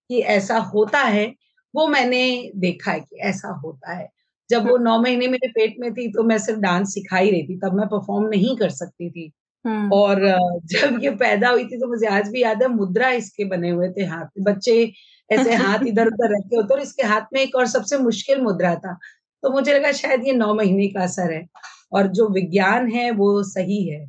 कि 0.09 0.19
ऐसा 0.29 0.57
होता 0.73 0.99
है 0.99 1.25
वो 1.73 1.87
मैंने 1.87 2.21
देखा 2.57 2.91
है 2.91 2.99
कि 2.99 3.17
ऐसा 3.21 3.49
होता 3.65 3.93
है। 3.93 4.07
जब 4.49 4.67
वो 4.69 4.77
नौ 4.77 4.97
महीने 5.01 5.27
मेरे 5.27 5.47
पेट 5.49 5.75
में 5.79 5.91
थी 5.93 6.07
तो 6.13 6.23
मैं 6.23 6.37
सिर्फ़ 6.37 6.59
डांस 6.59 6.93
सिखा 6.93 7.17
ही 7.17 7.31
रही 7.31 7.43
थी 7.43 7.57
तब 7.59 7.73
मैं 7.73 7.87
परफॉर्म 7.87 8.27
नहीं 8.29 8.55
कर 8.57 8.69
सकती 8.71 9.09
थी। 9.09 9.31
हम्म। 9.65 9.91
और 9.93 10.19
जब 10.67 10.99
ये 11.03 11.09
पैदा 11.15 11.49
हुई 11.49 11.63
थी 11.65 11.79
तो 11.79 11.87
मुझे 11.87 12.07
आज 12.07 12.29
भी 12.29 12.41
याद 12.43 12.61
है 12.63 12.67
मुद्रा 12.69 13.09
इसके 13.13 13.45
बने 13.45 13.69
हुए 13.69 13.89
थे 13.89 14.05
हाथ 14.05 14.41
बच्चे 14.41 14.75
ऐसे 15.29 15.55
हाथ 15.55 15.79
इधर 15.87 16.07
उधर 16.07 16.33
रखे 16.35 16.55
होते 16.55 16.73
और 16.73 16.81
इसके 16.81 17.03
हाथ 17.03 17.33
में 17.33 17.41
एक 17.41 17.55
और 17.55 17.67
सबसे 17.67 17.97
मुश्किल 17.99 18.41
मुद्रा 18.41 18.75
था। 18.75 18.93
तो 19.43 19.49
मुझे 19.51 19.73
लगा 19.73 19.91
शायद 19.93 20.27
ये 20.27 20.33
नौ 20.33 20.53
महीने 20.53 20.87
का 20.87 21.03
असर 21.03 21.31
है 21.33 21.45
और 21.93 22.07
जो 22.13 22.27
विज्ञान 22.29 22.89
है 22.91 23.09
वो 23.11 23.31
सही 23.43 23.83
है। 23.89 24.05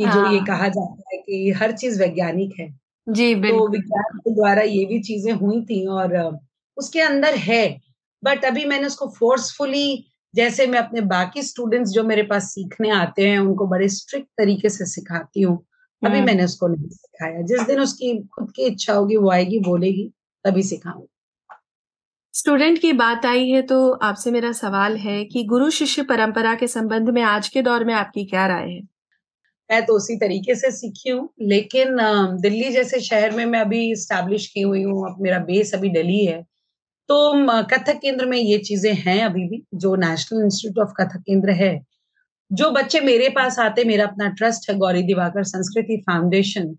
कि 0.00 0.06
हाँ। 0.06 0.14
जो 0.14 0.30
ये 0.32 0.38
हाँ। 0.38 0.46
कहा 0.46 0.68
जाता 0.68 1.02
है 1.12 1.18
कि 1.18 1.50
हर 1.50 1.72
चीज़ 1.72 2.00
वैज्ञानिक 2.02 2.60
है 2.60 2.68
जी 3.06 3.34
तो 3.34 3.68
विज्ञान 3.68 4.18
के 4.18 4.34
द्वारा 4.34 4.62
ये 4.62 4.84
भी 4.84 5.00
चीज़ें 5.02 5.32
हुई 5.32 5.60
थी 5.62 5.86
और 5.86 6.40
उसके 6.76 7.00
अंदर 7.00 7.34
है 7.34 7.80
बट 8.24 8.44
अभी 8.44 8.64
मैंने 8.64 8.86
उसको 8.86 9.08
फोर्सफुली 9.08 10.06
जैसे 10.34 10.66
मैं 10.66 10.78
अपने 10.78 11.00
बाकी 11.00 11.42
स्टूडेंट्स 11.42 11.90
जो 11.90 12.04
मेरे 12.04 12.22
पास 12.22 12.44
सीखने 12.44 12.90
आते 12.90 13.28
हैं 13.28 13.38
उनको 13.38 13.66
बड़े 13.66 13.88
स्ट्रिक्ट 13.88 14.28
तरीके 14.38 14.68
से 14.68 14.86
सिखाती 14.86 15.42
हूँ 15.42 15.66
अभी। 16.02 16.20
मैंने 16.20 16.44
उसको 16.44 16.68
नहीं 16.68 16.88
सिखाया 16.88 17.42
जिस 17.42 17.60
दिन 17.60 17.80
उसकी 17.80 18.18
खुद 18.34 18.52
की 18.56 18.62
इच्छा 18.62 18.92
होगी 18.92 19.16
वो 19.16 19.30
आएगी 19.30 19.58
बोलेगी 19.60 20.12
तभी 20.44 20.62
सिखाऊँगी 20.62 21.06
स्टूडेंट 22.34 22.78
की 22.78 22.92
बात 22.92 23.26
आई 23.26 23.48
है 23.48 23.62
तो 23.62 23.92
आपसे 23.92 24.30
मेरा 24.30 24.52
सवाल 24.52 24.96
है 24.96 25.24
कि 25.24 25.44
गुरु 25.44 25.70
शिष्य 25.70 26.02
परंपरा 26.02 26.54
के 26.54 26.66
संबंध 26.68 27.10
में 27.10 27.22
आज 27.22 27.48
के 27.48 27.62
दौर 27.62 27.84
में 27.84 27.94
आपकी 27.94 28.24
क्या 28.24 28.46
राय 28.46 28.70
है 28.70 28.80
मैं 29.70 29.84
तो 29.86 29.94
उसी 29.96 30.16
तरीके 30.18 30.54
से 30.54 30.70
सीखी 30.70 31.10
हूँ। 31.10 31.28
लेकिन 31.42 31.96
दिल्ली 32.42 32.70
जैसे 32.72 33.00
शहर 33.00 33.30
में 33.30 33.44
मैं 33.46 33.60
अभी 33.60 33.94
स्टैब्लिश 33.96 34.46
की 34.46 34.60
हुई 34.62 34.82
हूँ, 34.82 35.06
अब 35.10 35.20
मेरा 35.22 35.38
बेस 35.40 35.74
अभी 35.74 35.88
दिल्ली 35.90 36.24
है। 36.26 36.42
तो 37.08 37.62
कथक 37.64 37.98
केंद्र 38.02 38.26
में 38.26 38.38
ये 38.38 38.58
चीज़ें 38.60 38.92
हैं 38.96 39.22
अभी 39.24 39.44
भी, 39.48 39.62
जो 39.74 39.94
नेशनल 39.98 40.44
इंस्टीट्यूट 40.44 40.86
ऑफ़ 40.86 40.94
कथक 41.00 41.20
केंद्र 41.20 41.50
है। 41.54 41.78
जो 42.50 42.70
बच्चे 42.72 43.00
मेरे 43.00 43.28
पास 43.30 43.58
आते, 43.58 43.84
मेरा 43.84 44.06
अपना 44.06 44.28
ट्रस्ट 44.30 44.70
है, 44.70 44.76
गौरी 44.78 45.02
दिवाकर 45.04 45.44
संस्कृति 45.46 45.96
फाउंडेशन 46.08 46.76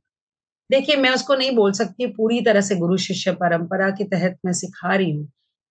देखिए, 0.70 0.96
मैं 0.98 1.10
उसको 1.12 1.36
नहीं 1.36 1.52
बोल 1.56 1.72
सकती, 1.74 2.08
पूरी 2.08 2.42
तरह 2.42 2.62
से 2.62 2.76
गुरु 2.76 2.98
शिष्य 3.00 3.32
परंपरा 3.34 3.90
के 3.92 4.04
तहत 4.06 4.38
मैं 4.46 4.54
सिखा 4.54 4.96
रही 4.96 5.12
हूँ। 5.12 5.28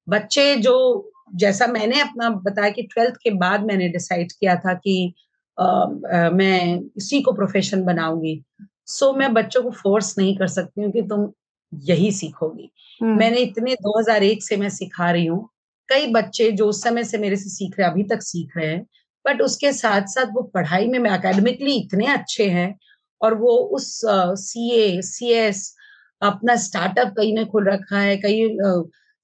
बच्चे 0.09 0.55
जो, 0.57 1.13
जैसा 1.37 1.67
मैंने 1.69 2.01
अपना 2.01 2.31
बताया 2.43 2.71
कि 2.71 2.83
ट्वेल्थ 2.85 3.17
के 3.25 3.31
बाद 3.37 3.65
मैंने 3.65 3.89
डिसाइड 3.89 4.33
किया 4.33 4.57
था 4.57 4.75
कि 4.77 5.15
मैं 5.61 6.81
इसी 6.97 7.21
को 7.23 7.33
प्रोफेशन 7.33 7.85
बनाऊँगी। 7.85 8.43
सो 8.87 9.07
so, 9.07 9.19
मैं 9.19 9.33
बच्चों 9.35 9.63
को 9.63 9.71
फोर्स 9.71 10.19
नहीं 10.19 10.37
कर 10.37 10.47
सकती 10.47 10.83
हूँ 10.83 10.93
कि 10.93 11.03
तुम 11.03 11.33
यही 11.73 12.13
सीखोगी। 12.13 12.71
हम्म। 13.03 13.19
मैंने 13.19 13.37
इतने 13.37 13.75
2001 13.75 14.43
से 14.43 14.57
मैं 14.57 14.69
सिखा 14.69 15.11
रही 15.11 15.27
हूँ। 15.27 15.49
कई 15.89 16.07
बच्चे 16.07 16.51
जो 16.53 16.67
उस 16.67 16.83
समय 16.83 17.05
से 17.05 17.19
मेरे 17.19 17.37
से 17.37 17.51
सीख 17.51 17.79
रहे 17.79 17.89
अभी 17.91 18.03
तक 18.03 18.23
सीख 18.23 18.57
रहे 18.57 18.67
हैं 18.67 18.87
बट 19.27 19.43
उसके 19.43 19.73
साथ 19.73 20.03
साथ 20.07 20.27
वो 20.27 20.43
पढ़ाई 20.43 20.87
में 20.87 20.99
मैं 20.99 21.11
अकेडमिकली 21.11 21.75
इतने 21.75 22.07
अच्छे 22.07 22.49
हैं 22.51 22.79
और 23.23 23.35
वो 23.35 23.57
उस 23.57 24.01
सी 24.41 24.71
ए 24.71 25.03
सी 25.03 25.33
एस 25.33 25.77
अपना 26.23 26.57
स्टार्टअप 26.57 27.09
कई 27.09 27.33
ने 27.33 27.45
खोल 27.45 27.69
रखा 27.69 27.99
है 27.99 28.17
कई 28.17 28.57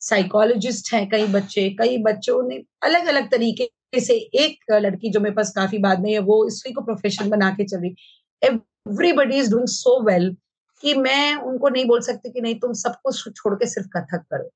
साइकोलॉजिस्ट 0.00 0.93
हैं 0.95 1.09
कई 1.09 1.26
बच्चे 1.26 1.71
कई 1.71 1.99
बच्चों 1.99 2.43
ने 2.49 2.62
अलग 2.83 3.07
अलग 3.07 3.31
तरीके 3.31 3.71
से 3.95 4.14
एक 4.14 4.59
लड़की 4.73 5.11
जो 5.11 5.21
मेरे 5.21 5.35
पास 5.35 5.52
काफ़ी 5.57 5.78
बाद 5.78 6.00
में 6.00 6.12
है 6.12 6.19
वो 6.19 6.47
इसी 6.47 6.73
को 6.73 6.81
प्रोफेशन 6.81 7.31
बना 7.31 7.50
के 7.50 7.64
चल 7.64 7.78
रही। 7.78 7.95
Everybody 8.43 9.37
is 9.37 9.50
doing 9.50 9.66
so 9.66 10.00
well 10.02 10.37
कि 10.83 10.95
मैं 10.95 11.35
उनको 11.35 11.69
नहीं 11.69 11.85
बोल 11.87 12.00
सकती 12.00 12.31
कि 12.31 12.40
नहीं 12.40 12.55
तुम 12.55 12.73
सब 12.73 12.95
कुछ 13.05 13.28
छोड़ 13.37 13.55
के 13.55 13.66
सिर्फ़ 13.66 13.88
कथक 13.88 14.25
करो। 14.33 14.50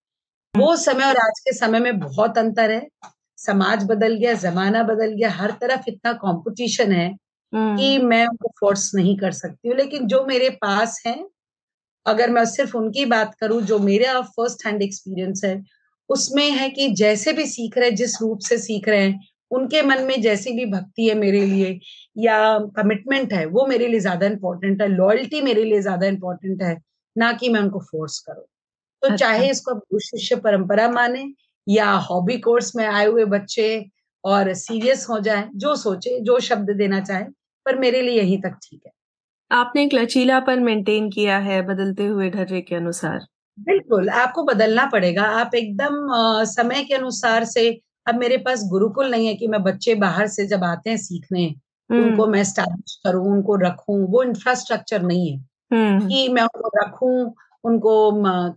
वो 0.54 0.76
समय 0.76 1.04
और 1.04 1.16
आज 1.16 1.40
के 1.40 1.52
समय 1.52 1.80
में 1.80 2.00
बहुत 2.00 2.38
अंतर 2.38 2.70
है। 2.70 2.88
समाज 3.36 3.84
बदल 3.84 4.14
गया 4.14 4.32
जमाना 4.34 4.82
बदल 4.82 5.12
गया 5.12 5.30
हर 5.30 5.50
तरफ़ 5.50 5.82
इतना 5.88 6.12
कंपटीशन 6.12 6.92
है 6.92 7.08
कि 7.54 7.94
हम्म। 7.96 8.06
मैं 8.06 8.26
उनको 8.26 8.52
फोर्स 8.60 8.94
नहीं 8.94 9.16
कर 9.18 9.32
सकती 9.32 9.68
हूँ। 9.68 9.76
लेकिन 9.76 10.06
जो 10.06 10.24
मेरे 10.24 10.50
पास 10.50 11.02
है 11.06 11.28
अगर 12.06 12.30
मैं 12.30 12.44
सिर्फ़ 12.44 12.76
उनकी 12.76 13.04
बात 13.04 13.34
करूँ 13.34 13.62
जो 13.62 13.78
मेरा 13.78 14.20
फ़र्स्ट 14.20 14.66
हैंड 14.66 14.82
एक्सपीरियंस 14.82 15.40
है 15.44 15.64
उसमें 16.10 16.50
है 16.52 16.68
कि 16.70 16.88
जैसे 16.96 17.32
भी 17.32 17.46
सीख 17.46 17.78
रहे 17.78 17.90
जिस 17.92 18.20
रूप 18.22 18.38
से 18.42 18.58
सीख 18.58 18.88
रहे 18.88 19.02
हैं 19.02 19.20
उनके 19.50 19.82
मन 19.82 20.02
में 20.04 20.20
जैसी 20.22 20.52
भी 20.52 20.64
भक्ति 20.68 21.08
है 21.08 21.14
मेरे 21.16 21.44
लिए 21.46 21.78
या 22.16 22.36
कमिटमेंट 22.76 23.32
है 23.32 23.44
वो 23.48 23.66
मेरे 23.66 23.88
लिए 23.88 24.00
ज़्यादा 24.00 24.26
इंपॉर्टेंट 24.26 24.82
है 24.82 24.88
लॉयल्टी 24.88 25.40
मेरे 25.42 25.64
लिए 25.64 25.80
ज़्यादा 25.82 26.06
इंपॉर्टेंट 26.08 26.62
है 26.62 26.76
ना 27.16 27.32
कि 27.34 27.48
मैं 27.48 27.60
उनको 27.60 27.80
फोर्स 27.82 28.18
करूँ। 28.20 28.44
तो 29.02 29.08
अच्छा। 29.08 29.16
चाहे 29.18 29.50
इसको 29.50 29.98
शिष्य 30.00 30.36
परंपरा 30.40 30.88
माने 30.90 31.24
या 31.66 31.90
हॉबी 32.10 32.38
कोर्स 32.40 32.74
में 32.76 32.84
आए 32.86 33.06
हुए 33.06 33.24
बच्चे 33.28 33.68
और 34.24 34.52
सीरियस 34.56 35.06
हो 35.10 35.18
जाए 35.20 35.48
जो 35.56 35.74
सोचे 35.78 36.18
जो 36.22 36.38
शब्द 36.42 36.70
देना 36.78 37.00
चाहे 37.02 37.24
पर 37.66 37.78
मेरे 37.78 38.02
लिए 38.02 38.18
यही 38.18 38.36
तक 38.38 38.58
ठीक 38.62 38.80
है। 38.86 38.92
आपने 39.50 39.84
एक 39.84 39.94
लचीलापन 39.94 40.62
मेंटेन 40.62 41.10
किया 41.10 41.38
है 41.40 41.60
बदलते 41.64 42.06
हुए 42.06 42.30
ढर्रे 42.30 42.60
के 42.62 42.74
अनुसार। 42.76 43.20
बिल्कुल 43.60 44.08
आपको 44.10 44.42
बदलना 44.44 44.84
पड़ेगा। 44.92 45.22
आप 45.40 45.54
एकदम 45.54 45.96
समय 46.46 46.84
के 46.84 46.94
अनुसार 46.94 47.44
से 47.44 47.68
अब 48.06 48.14
मेरे 48.18 48.36
पास 48.46 48.62
गुरुकुल 48.70 49.10
नहीं 49.10 49.26
है 49.26 49.34
कि 49.34 49.46
मैं 49.48 49.62
बच्चे 49.62 49.94
बाहर 49.96 50.26
से 50.28 50.46
जब 50.46 50.64
आते 50.64 50.90
हैं 50.90 50.96
सीखने 50.98 51.46
उनको 51.90 52.26
मैं 52.26 52.42
स्टैब्लिश 52.44 52.94
करूँ 53.06 53.26
उनको 53.32 53.56
रखूँ 53.58 53.98
वो 54.12 54.22
इंफ्रास्ट्रक्चर 54.22 55.02
नहीं 55.02 55.30
है 55.30 55.38
कि 56.08 56.28
मैं 56.34 56.42
उनको 56.44 56.70
रखूँ 56.76 57.34
उनको 57.64 57.94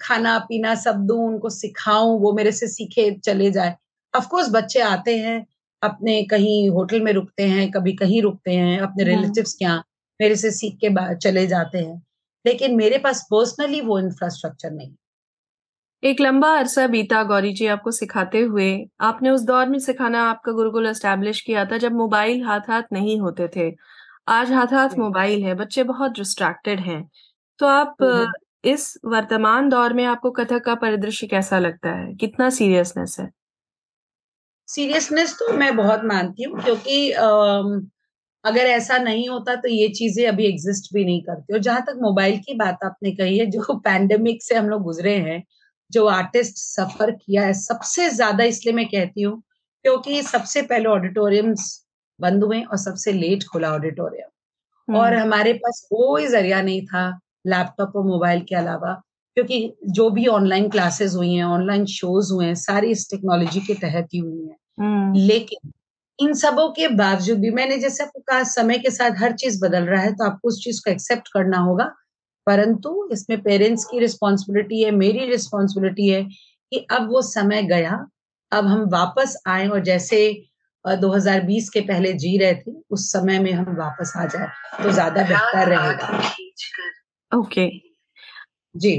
खाना 0.01 0.37
पीना 0.49 0.75
सब 0.77 1.05
दू 1.07 1.15
उनको 1.27 1.49
सिखाऊं 1.51 2.19
वो 2.21 2.33
मेरे 2.33 2.51
से 2.53 2.67
सीखे 2.69 3.11
चले 3.25 3.51
जाए। 3.51 3.75
अफकोर्स 4.13 4.49
बच्चे 4.53 4.81
आते 4.83 5.17
हैं 5.19 5.45
अपने 5.81 6.21
कहीं 6.31 6.69
होटल 6.71 7.01
में 7.01 7.11
रुकते 7.13 7.43
हैं 7.49 7.69
कभी 7.71 7.93
कहीं 7.95 8.21
रुकते 8.21 8.51
हैं 8.53 8.79
अपने 8.81 9.03
रिलेटिव्स 9.05 9.53
के 9.53 9.65
यहाँ 9.65 9.83
मेरे 10.19 10.35
से 10.37 10.51
सीख 10.51 10.77
के 10.83 11.15
चले 11.17 11.45
जाते 11.47 11.77
हैं। 11.79 12.01
लेकिन 12.45 12.75
मेरे 12.75 12.97
पास 12.97 13.21
पर्सनली 13.31 13.81
वो 13.81 13.99
इंफ्रास्ट्रक्चर 13.99 14.71
नहीं 14.71 14.93
एक 16.03 16.21
लंबा 16.21 16.49
अरसा 16.57 16.87
बीता 16.87 17.23
गौरी 17.23 17.53
जी 17.53 17.67
आपको 17.67 17.91
सिखाते 17.91 18.39
हुए 18.39 18.87
आपने 19.01 19.29
उस 19.29 19.41
दौर 19.41 19.69
में 19.69 19.79
सिखाना 19.79 20.23
आपका 20.29 20.51
गुरुकुल 20.51 20.87
एस्टेब्लिश 20.87 21.41
किया 21.41 21.65
था 21.65 21.77
जब 21.77 21.91
मोबाइल 21.91 22.43
हाथ 22.43 22.59
हाथ 22.59 22.83
नहीं 22.93 23.19
होते 23.19 23.47
थे। 23.47 23.75
आज 24.27 24.51
हाथ 24.51 24.73
हाथ 24.73 24.89
मोबाइल 24.97 25.43
है 25.43 25.53
बच्चे 25.53 25.83
बहुत 25.83 26.11
डिस्ट्रैक्टेड 26.11 26.79
हैं। 26.79 27.09
तो 27.59 27.65
आप 27.65 27.95
इस 28.65 28.97
वर्तमान 29.05 29.69
दौर 29.69 29.93
में 29.93 30.03
आपको 30.05 30.31
कथक 30.31 30.63
का 30.65 30.75
परिदृश्य 30.75 31.27
कैसा 31.27 31.59
लगता 31.59 31.89
है? 31.89 32.13
कितना 32.15 32.49
सीरियसनेस 32.49 33.15
है? 33.19 33.29
सीरियसनेस 34.67 35.33
तो 35.33 35.53
मैं 35.53 35.75
बहुत 35.75 36.03
मानती 36.03 36.43
हूँ 36.43 36.63
क्योंकि 36.63 37.11
अगर 38.43 38.65
ऐसा 38.67 38.97
नहीं 38.99 39.27
होता 39.29 39.55
तो 39.55 39.69
ये 39.69 39.87
चीज़ें 39.91 40.25
अभी 40.27 40.45
एग्जिस्ट 40.45 40.93
भी 40.93 41.05
नहीं 41.05 41.21
करती 41.23 41.53
और 41.53 41.59
जहाँ 41.59 41.81
तक 41.81 41.99
मोबाइल 42.01 42.37
की 42.39 42.53
बात 42.55 42.83
आपने 42.83 43.11
कही 43.11 43.37
है 43.37 43.45
जो 43.47 43.73
पैंडेमिक 43.79 44.43
से 44.43 44.55
हम 44.55 44.69
लोग 44.69 44.83
गुजरे 44.83 45.15
हैं 45.19 45.43
जो 45.91 46.05
आर्टिस्ट 46.09 46.57
सफ़र 46.57 47.11
किया 47.13 47.45
है 47.45 47.53
सबसे 47.55 48.09
ज़्यादा 48.11 48.43
इसलिए 48.45 48.75
मैं 48.75 48.85
कहती 48.87 49.21
हूँ 49.21 49.41
क्योंकि 49.85 50.21
सबसे 50.23 50.61
पहले 50.63 50.89
ऑडिटोरियम्स 50.89 51.71
बंद 52.19 52.43
हुए 52.43 52.61
और 52.61 52.77
सबसे 52.77 53.11
लेट 53.13 53.43
खुला 53.43 53.71
ऑडिटोरियम 53.71 54.95
और 54.97 55.07
हम्म। 55.07 55.21
हमारे 55.21 55.53
पास 55.55 55.85
कोई 55.89 56.27
ज़रिया 56.27 56.61
नहीं 56.61 56.85
था 56.85 57.07
लैपटॉप 57.47 57.95
और 57.95 58.05
मोबाइल 58.05 58.41
के 58.41 58.55
अलावा 58.55 58.93
क्योंकि 59.37 59.59
जो 59.89 60.09
भी 60.09 60.25
ऑनलाइन 60.27 60.69
क्लासेस 60.69 61.13
हुई 61.15 61.33
हैं 61.33 61.43
ऑनलाइन 61.45 61.85
शोज़ 61.89 62.33
हुए 62.33 62.45
हैं 62.45 62.55
सारी 62.57 62.91
इस 62.91 63.09
टेक्नोलॉजी 63.11 63.59
के 63.59 63.73
तहत 63.77 64.07
ही 64.13 64.19
हुई 64.19 64.47
हैं 64.47 64.57
हम्म। 64.79 65.13
लेकिन 65.17 65.71
इन 66.19 66.33
सबों 66.33 66.67
के 66.69 66.87
बावजूद 66.87 67.39
भी 67.39 67.49
मैंने 67.51 67.77
जैसे 67.77 68.03
आपको 68.03 68.19
कहा 68.21 68.43
समय 68.43 68.77
के 68.79 68.89
साथ 68.91 69.11
हर 69.19 69.33
चीज़ 69.33 69.59
बदल 69.65 69.83
रहा 69.83 70.01
है 70.01 70.11
तो 70.13 70.25
आपको 70.25 70.47
उस 70.47 70.63
चीज़ 70.63 70.81
को 70.81 70.91
एक्सेप्ट 70.91 71.27
करना 71.33 71.57
होगा। 71.59 71.85
परंतु 72.47 73.09
इसमें 73.11 73.41
पेरेंट्स 73.41 73.85
की 73.85 73.99
रिस्पॉन्सिबिलिटी 73.99 74.83
है 74.83 74.91
मेरी 74.91 75.25
रिस्पॉन्सिबिलिटी 75.25 76.07
है 76.09 76.23
कि 76.23 76.85
अब 76.91 77.09
वो 77.11 77.21
समय 77.21 77.63
गया 77.63 78.05
अब 78.51 78.65
हम 78.67 78.83
वापस 78.89 79.37
आए 79.47 79.67
और 79.67 79.83
जैसे 79.83 80.19
2020 80.85 81.69
के 81.69 81.81
पहले 81.81 82.13
जी 82.15 82.37
रहे 82.37 82.55
थे 82.55 82.71
उस 82.91 83.11
समय 83.11 83.39
में 83.39 83.51
हम 83.53 83.75
वापस 83.77 84.13
आ 84.17 84.25
जाए 84.25 84.47
तो 84.83 84.91
ज़्यादा 84.91 85.23
बेहतर 85.23 85.67
रहेगा। 85.69 86.21
ओके 87.31 87.69
जी। 88.75 88.95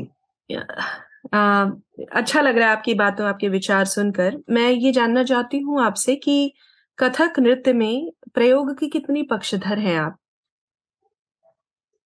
आ, 1.34 1.64
अच्छा 2.12 2.40
लग 2.40 2.58
रहा 2.58 2.68
है 2.68 2.76
आपकी 2.76 2.94
बातों 2.94 3.26
आपके 3.26 3.48
विचार 3.48 3.84
सुनकर। 3.86 4.36
मैं 4.50 4.70
ये 4.70 4.92
जानना 4.92 5.24
चाहती 5.24 5.58
हूँ 5.60 5.82
आपसे 5.84 6.16
कि 6.16 6.52
कथक 6.98 7.38
नृत्य 7.38 7.72
में 7.72 8.10
प्रयोग 8.34 8.78
की 8.78 8.88
कितनी 8.88 9.22
पक्षधर 9.22 9.78
हैं 9.78 9.96
आप? 9.98 10.16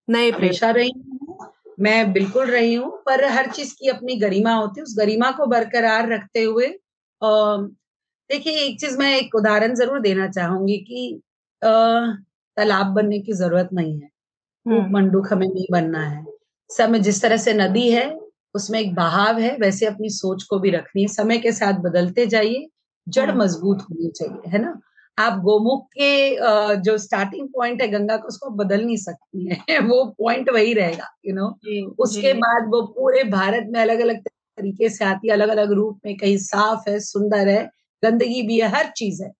नए 0.07 0.29
हमेशा 0.31 0.69
रही 0.71 0.91
हूँ 0.91 1.49
मैं 1.79 2.11
बिल्कुल 2.13 2.49
रही 2.51 2.73
हूँ 2.73 2.91
पर 3.05 3.23
हर 3.25 3.49
चीज़ 3.51 3.73
की 3.73 3.89
अपनी 3.89 4.15
गरिमा 4.15 4.53
होती 4.53 4.79
है 4.79 4.83
उस 4.83 4.95
गरिमा 4.97 5.31
को 5.31 5.45
बरकरार 5.45 6.09
रखते 6.09 6.43
हुए 6.43 6.67
देखिए 8.29 8.53
एक 8.59 8.79
चीज़ 8.79 8.97
मैं 8.97 9.15
एक 9.17 9.35
उदाहरण 9.35 9.73
ज़रूर 9.75 9.99
देना 9.99 10.27
चाहूँगी 10.27 10.77
कि 10.77 11.21
तालाब 11.61 12.87
बनने 12.87 13.19
की 13.19 13.33
ज़रूरत 13.33 13.69
नहीं 13.73 13.99
है 14.01 14.09
हम्म। 14.65 14.93
मंडूक 14.93 15.27
हमें 15.31 15.47
नहीं 15.47 15.65
बनना 15.71 16.01
है। 16.01 16.25
समय 16.69 16.99
जिस 16.99 17.21
तरह 17.21 17.37
से 17.37 17.53
नदी 17.53 17.89
है 17.91 18.07
उसमें 18.55 18.79
एक 18.79 18.93
बहाव 18.95 19.39
है 19.39 19.55
वैसे 19.57 19.85
अपनी 19.85 20.09
सोच 20.09 20.43
को 20.43 20.59
भी 20.59 20.69
रखनी 20.69 21.01
है 21.01 21.07
समय 21.07 21.37
के 21.37 21.51
साथ 21.51 21.79
बदलते 21.81 22.25
जाइए 22.27 22.67
जड़ 23.07 23.29
हम्म। 23.29 23.41
मज़बूत 23.41 23.81
होनी 23.81 24.09
चाहिए 24.11 24.49
है 24.49 24.59
ना? 24.59 24.79
आप 25.17 25.39
गोमुख 25.39 25.85
के 25.97 26.09
जो 26.81 26.97
स्टार्टिंग 26.97 27.47
पॉइंट 27.49 27.81
है 27.81 27.87
गंगा 27.87 28.17
का 28.17 28.27
उसको 28.27 28.49
बदल 28.49 28.85
नहीं 28.85 28.97
सकती 28.97 29.47
है। 29.47 29.57
वो 29.93 30.03
पॉइंट 30.19 30.49
वही 30.49 30.73
रहेगा 30.73 31.07
यू 31.25 31.33
नो 31.35 31.47
उसके 31.99 32.33
बाद 32.33 32.67
वो 32.69 32.81
पूरे 32.87 33.23
भारत 33.23 33.67
में 33.69 33.79
अलग 33.81 33.99
अलग 33.99 34.19
तरीके 34.57 34.89
से 34.89 35.05
आती 35.05 35.27
है 35.27 35.33
अलग 35.33 35.49
अलग 35.49 35.71
रूप 35.71 35.99
में 36.05 36.15
कहीं 36.17 36.37
साफ़ 36.37 36.89
है 36.89 36.99
सुंदर 36.99 37.47
है 37.47 37.63
गंदगी 38.03 38.41
भी 38.47 38.59
है 38.59 38.67
हर 38.69 38.91
चीज़ 38.97 39.23
है। 39.23 39.31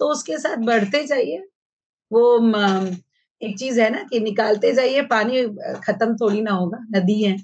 तो 0.00 0.08
उसके 0.08 0.38
साथ 0.38 0.56
बढ़ते 0.56 1.04
जाइए। 1.06 1.38
वो 2.10 2.22
एक 3.42 3.58
चीज़ 3.58 3.80
है 3.80 3.90
ना 3.90 4.02
कि 4.02 4.20
निकालते 4.20 4.72
जाइए 4.72 5.02
पानी 5.02 5.42
खत्म 5.84 6.16
थोड़ी 6.16 6.40
ना 6.42 6.52
होगा 6.52 6.78
नदी 6.96 7.22
है। 7.22 7.36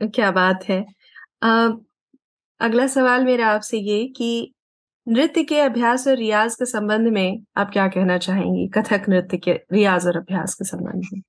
क्या 0.00 0.30
बात 0.30 0.64
है। 0.68 0.84
आ, 1.42 1.68
अगला 2.60 2.86
सवाल 2.86 3.24
मेरा 3.24 3.46
आपसे 3.46 3.78
ये 3.78 4.04
कि 4.16 4.52
नृत्य 5.06 5.42
के 5.44 5.58
अभ्यास 5.60 6.06
और 6.08 6.16
रियाज 6.16 6.54
के 6.54 6.66
संबंध 6.66 7.08
में 7.08 7.42
आप 7.56 7.70
क्या 7.72 7.86
कहना 7.88 8.16
चाहेंगी? 8.18 8.66
कथक 8.68 9.04
नृत्य 9.08 9.36
के 9.36 9.52
रियाज 9.72 10.06
और 10.06 10.16
अभ्यास 10.16 10.54
के 10.54 10.64
संबंध 10.64 11.02
में। 11.12 11.20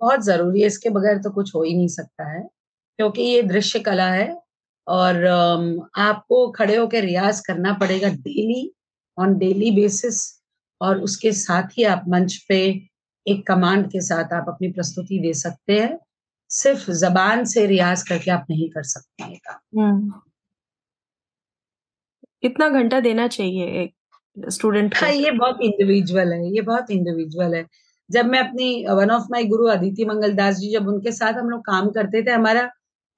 बहुत 0.00 0.24
ज़रूरी 0.24 0.60
है 0.60 0.66
इसके 0.66 0.90
बगैर 0.90 1.18
तो 1.18 1.30
कुछ 1.30 1.54
हो 1.54 1.62
ही 1.62 1.74
नहीं 1.74 1.88
सकता 1.88 2.28
है 2.30 2.40
क्योंकि 2.98 3.22
ये 3.22 3.42
दृश्य 3.42 3.80
कला 3.80 4.08
है 4.10 4.26
और 4.86 5.26
आपको 5.98 6.50
खड़े 6.50 6.76
होकर 6.76 7.02
रियाज 7.02 7.40
करना 7.40 7.72
पड़ेगा 7.72 8.08
डेली 8.08 8.70
ऑन 9.18 9.36
डेली 9.38 9.70
बेसिस 9.70 10.20
और 10.80 11.00
उसके 11.00 11.32
साथ 11.32 11.78
ही 11.78 11.84
आप 11.84 12.04
मंच 12.08 12.36
पे 12.48 12.60
एक 13.26 13.46
कमांड 13.46 13.86
के 13.86 14.00
साथ 14.00 14.32
आप 14.32 14.48
अपनी 14.48 14.72
प्रस्तुति 14.72 15.18
दे 15.18 15.32
सकते 15.34 15.78
हैं। 15.80 15.98
सिर्फ़ 16.50 16.90
जबान 16.90 17.44
से 17.44 17.66
रियाज 17.66 18.02
करके 18.02 18.30
आप 18.30 18.46
नहीं 18.50 18.68
कर 18.70 18.82
सकते 18.82 19.24
हैं 19.24 19.38
काम। 19.48 20.10
कितना 22.42 22.68
घंटा 22.70 23.00
देना 23.00 23.26
चाहिए 23.28 23.66
एक 23.82 24.50
स्टूडेंट 24.50 24.94
हाँ 24.96 25.10
ये 25.10 25.30
बहुत 25.32 25.58
इंडिविजुअल 25.62 26.32
है 26.32 26.52
ये 26.54 26.60
बहुत 26.62 26.90
इंडिविजुअल 26.90 27.54
है। 27.54 27.66
जब 28.10 28.26
मैं 28.26 28.38
अपनी 28.40 28.68
वन 28.90 29.10
ऑफ़ 29.10 29.26
माय 29.30 29.44
गुरु 29.46 29.66
अदिति 29.70 30.04
मंगल 30.04 30.32
दास 30.34 30.56
जी 30.56 30.70
जब 30.72 30.88
उनके 30.88 31.12
साथ 31.12 31.34
हम 31.34 31.50
लोग 31.50 31.60
काम 31.66 31.90
करते 31.90 32.22
थे 32.22 32.30
हमारा 32.30 32.62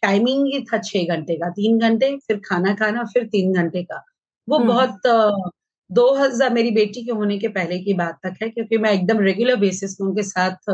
टाइमिंग 0.03 0.47
ही 0.47 0.61
था 0.65 0.79
छह 0.81 1.15
घंटे 1.15 1.37
का। 1.37 1.49
तीन 1.51 1.79
घंटे 1.81 2.17
फिर 2.27 2.41
खाना 2.45 2.75
खाना 2.75 3.05
फिर 3.15 3.25
तीन 3.29 3.55
घंटे 3.55 3.83
का। 3.83 4.03
वो 4.49 4.59
हम्म। 4.59 4.69
बहुत 4.69 5.01
दो 5.91 6.13
हज़ार 6.17 6.53
मेरी 6.53 6.71
बेटी 6.71 7.05
के 7.05 7.13
होने 7.13 7.39
के 7.39 7.49
पहले 7.51 7.79
की 7.79 7.95
बात 7.95 8.19
तक 8.25 8.37
है 8.43 8.49
क्योंकि 8.51 8.79
मैं 8.79 8.93
एकदम 8.93 9.21
रेगुलर 9.21 9.57
बेसिस 9.57 10.01
में 10.01 10.09
उनके 10.09 10.23
साथ 10.25 10.71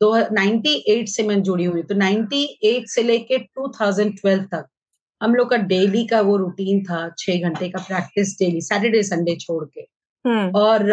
दो 0.00 0.14
नाइनटी 0.32 0.74
एट 0.88 1.08
से 1.08 1.22
मैं 1.22 1.40
जुड़ी 1.42 1.64
हुई 1.64 1.82
तो 1.82 1.94
नाइनटी 1.94 2.42
एट 2.64 2.88
से 2.88 3.02
लेके 3.02 3.38
टू 3.38 3.68
थाउज़ेंड 3.80 4.12
ट्वेल्व 4.20 4.44
तक 4.52 4.66
हम 5.20 5.34
लोग 5.34 5.50
का 5.50 5.56
डेली 5.66 6.06
का 6.06 6.20
वो 6.20 6.36
रूटीन 6.36 6.82
था 6.84 7.08
छह 7.18 7.48
घंटे 7.48 7.68
का 7.68 7.78
प्रैक्टिस 7.82 8.38
डेली 8.38 8.60
सैटरडे 8.60 9.02
संडे 9.02 9.36
छोड़ 9.36 9.64
के। 9.64 9.80
हम्म। 10.24 10.50
और 10.58 10.92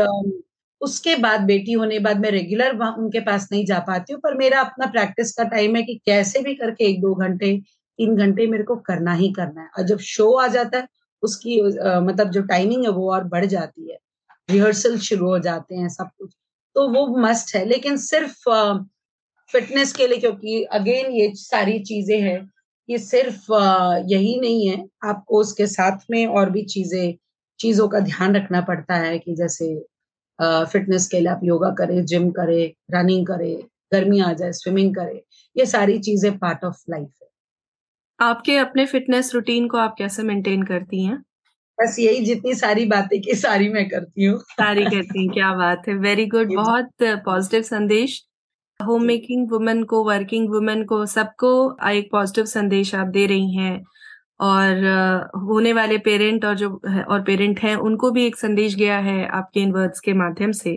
उसके 0.81 1.15
बाद 1.15 1.41
बेटी 1.41 1.73
होने 1.73 1.99
बाद 1.99 2.19
मैं 2.19 2.31
रेगुलर 2.31 2.75
उनके 2.97 3.19
पास 3.19 3.47
नहीं 3.51 3.65
जा 3.65 3.79
पाती 3.79 4.13
हूँ 4.13 4.19
पर 4.21 4.35
मेरा 4.37 4.59
अपना 4.61 4.85
प्रैक्टिस 4.87 5.31
का 5.33 5.43
टाइम 5.45 5.75
है 5.75 5.83
कि 5.83 5.95
कैसे 6.05 6.41
भी 6.41 6.53
करके 6.55 6.85
एक 6.85 7.01
दो 7.01 7.13
घंटे 7.15 7.55
तीन 7.99 8.15
घंटे 8.17 8.47
मेरे 8.47 8.63
को 8.63 8.75
करना 8.87 9.13
ही 9.13 9.31
करना 9.33 9.61
है। 9.61 9.69
और 9.77 9.83
जब 9.83 9.99
शो 9.99 10.31
आ 10.33 10.47
जाता 10.47 10.77
है 10.77 10.87
उसकी 11.23 11.59
आ, 11.79 11.99
मतलब 12.01 12.31
जो 12.31 12.41
टाइमिंग 12.43 12.83
है 12.83 12.89
वो 12.91 13.11
और 13.13 13.23
बढ़ 13.23 13.45
जाती 13.45 13.91
है। 13.91 13.97
रिहर्सल 14.49 14.97
शुरू 14.99 15.27
हो 15.27 15.39
जाते 15.39 15.75
हैं 15.75 15.89
सब 15.89 16.09
कुछ। 16.19 16.33
तो 16.75 16.87
वो 16.89 17.05
मस्ट 17.19 17.55
है 17.55 17.63
लेकिन 17.65 17.97
सिर्फ़ 17.97 18.49
फिटनेस 19.53 19.93
के 19.93 20.07
लिए 20.07 20.17
क्योंकि 20.17 20.63
अगेन 20.71 21.11
ये 21.11 21.31
सारी 21.35 21.79
चीज़ें 21.79 22.19
हैं 22.21 22.39
ये 22.89 22.97
सिर्फ़ 22.97 23.53
यही 24.07 24.39
नहीं 24.39 24.67
है। 24.69 24.85
आपको 25.03 25.39
उसके 25.39 25.67
साथ 25.67 25.97
में 26.11 26.25
और 26.27 26.49
भी 26.49 26.63
चीज़ें 26.65 27.13
चीज़ों 27.59 27.87
का 27.87 27.99
ध्यान 27.99 28.35
रखना 28.35 28.61
पड़ता 28.61 28.95
है 28.95 29.19
कि 29.19 29.35
जैसे 29.35 29.75
फिटनेस 30.41 31.07
के 31.07 31.19
लिए 31.19 31.29
आप 31.29 31.39
योगा 31.43 31.69
करें 31.69 32.05
जिम 32.05 32.29
करें 32.31 32.71
रनिंग 32.93 33.27
करें 33.27 33.57
गर्मी 33.93 34.19
आ 34.19 34.33
जाए 34.33 34.51
स्विमिंग 34.51 34.95
करें 34.95 35.19
ये 35.55 35.65
सारी 35.65 35.99
चीज़ें 35.99 36.37
पार्ट 36.37 36.63
ऑफ़ 36.65 36.83
लाइफ 36.89 37.09
है। 37.23 37.27
आपके 38.19 38.57
अपने 38.57 38.85
फिटनेस 38.85 39.33
रूटीन 39.35 39.67
को 39.67 39.77
आप 39.77 39.95
कैसे 39.97 40.23
मेंटेन 40.23 40.63
करती 40.63 41.03
हैं? 41.03 41.23
बस 41.77 41.99
यही 41.99 42.25
जितनी 42.25 42.53
सारी 42.53 42.85
बातें 42.85 43.21
की 43.21 43.35
सारी 43.35 43.69
मैं 43.69 43.89
करती 43.89 44.23
हूँ। 44.23 44.39
सारी 44.39 44.85
करती 44.85 45.25
हैं 45.25 45.33
क्या 45.33 45.53
बात 45.53 45.87
है। 45.87 45.93
वेरी 45.93 46.25
गुड 46.25 46.53
बहुत 46.55 46.89
पॉजिटिव 47.03 47.61
संदेश। 47.61 48.26
होम 48.79 49.03
मेकिंग 49.05 49.49
वुमेन 49.51 49.83
को 49.83 50.03
वर्किंग 50.03 50.49
वुमेन 50.49 50.83
को 50.85 51.05
सबको 51.05 51.49
एक 51.89 52.09
पॉजिटिव 52.11 52.45
संदेश 52.45 52.93
आप 52.95 53.07
दे 53.07 53.25
रही 53.25 53.55
हैं। 53.55 53.83
और 54.41 54.83
होने 55.43 55.71
वाले 55.73 55.97
पेरेंट 55.99 56.45
और 56.45 56.55
जो 56.55 56.69
और 57.09 57.21
पेरेंट 57.23 57.59
हैं 57.59 57.75
उनको 57.77 58.11
भी 58.11 58.25
एक 58.25 58.35
संदेश 58.37 58.75
गया 58.75 58.97
है 58.99 59.25
आपके 59.29 59.59
इन 59.59 59.71
वर्ड्स 59.73 59.99
के 59.99 60.13
माध्यम 60.13 60.51
से। 60.53 60.75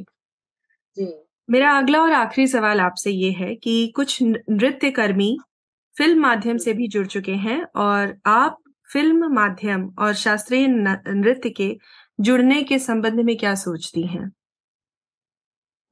जी। 0.97 1.07
मेरा 1.49 1.73
अगला 1.79 2.03
और 2.03 2.13
आखिरी 2.13 2.47
सवाल 2.47 2.81
आपसे 2.81 3.11
ये 3.11 3.31
है 3.33 3.55
कि 3.57 3.93
कुछ 3.97 4.19
नृत्य 4.23 4.91
कर्मी 4.93 5.37
फ़िल्म 5.97 6.21
माध्यम 6.21 6.57
से 6.59 6.73
भी 6.75 6.89
जुड़ 6.89 7.07
चुके 7.07 7.35
हैं 7.39 7.63
और 7.79 8.17
आप 8.29 8.59
फ़िल्म 8.89 9.33
माध्यम 9.35 9.89
और 9.99 10.15
शास्त्रीय 10.17 10.67
नृत्य 10.69 11.51
के 11.51 11.77
जुड़ने 12.21 12.63
के 12.65 12.79
संबंध 12.81 13.21
में 13.21 13.37
क्या 13.39 13.55
सोचती 13.57 14.03
हैं? 14.07 14.31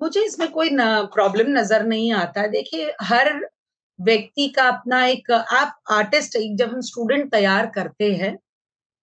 मुझे 0.00 0.24
इसमें 0.24 0.50
कोई 0.50 0.68
प्रॉब्लम 1.14 1.50
नज़र 1.58 1.86
नहीं 1.86 2.12
आता। 2.14 2.46
देखिए, 2.48 2.92
हर 3.02 3.32
व्यक्ति 3.98 4.48
का 4.48 4.68
अपना 4.68 5.04
एक, 5.06 5.30
आप 5.30 5.78
आर्टिस्ट 5.92 6.38
जब 6.56 6.72
हम 6.72 6.80
स्टूडेंट 6.82 7.30
तैयार 7.32 7.66
करते 7.74 8.12
हैं 8.14 8.36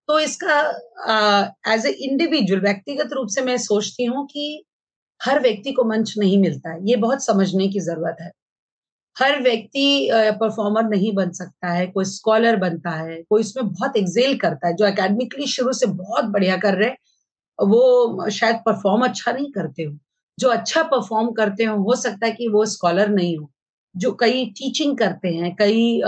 तो 0.09 0.19
इसका 0.19 0.59
एज 1.67 1.85
ए 1.85 1.89
इंडिविजुअल 2.03 2.61
व्यक्तिगत 2.61 3.13
रूप 3.13 3.27
से 3.29 3.41
मैं 3.41 3.57
सोचती 3.59 4.05
हूँ 4.05 4.25
कि 4.27 4.63
हर 5.21 5.39
व्यक्ति 5.41 5.71
को 5.71 5.83
मंच 5.85 6.13
नहीं 6.19 6.37
मिलता। 6.41 6.71
है 6.71 6.79
ये 6.89 6.95
बहुत 6.97 7.23
समझने 7.25 7.67
की 7.67 7.79
ज़रूरत 7.81 8.17
है। 8.21 8.31
हर 9.15 9.41
व्यक्ति 9.41 10.09
परफॉर्मर 10.39 10.83
नहीं 10.89 11.13
बन 11.15 11.31
सकता 11.31 11.67
है, 11.69 11.85
कोई 11.87 12.05
स्कॉलर 12.05 12.55
बनता 12.57 12.91
है, 12.91 13.21
कोई 13.23 13.41
इसमें 13.41 13.67
बहुत 13.67 13.97
एक्सेल 13.97 14.37
करता 14.37 14.67
है, 14.67 14.73
जो 14.75 14.85
एकेडमिकली 14.87 15.47
शुरू 15.47 15.73
से 15.73 15.85
बहुत 15.87 16.25
बढ़िया 16.27 16.57
कर 16.57 16.73
रहे 16.75 16.89
हैं, 16.89 16.97
वो 17.59 18.29
शायद 18.31 18.55
परफॉर्म 18.65 19.05
अच्छा 19.05 19.31
नहीं 19.31 19.51
करते 19.51 19.83
हो। 19.83 19.97
जो 20.37 20.49
अच्छा 20.49 20.83
परफॉर्म 20.83 21.31
करते 21.31 21.63
हो 21.63 21.77
हो 21.83 21.95
सकता 21.95 22.25
है 22.27 22.31
कि 22.33 22.47
वो 22.47 22.65
स्कॉलर 22.67 23.09
नहीं 23.09 23.37
हो, 23.37 23.49
जो 23.95 24.11
कई 24.19 24.45
टीचिंग 24.57 24.97
करते 24.97 25.29
हैं, 25.29 25.55
कई 25.55 26.01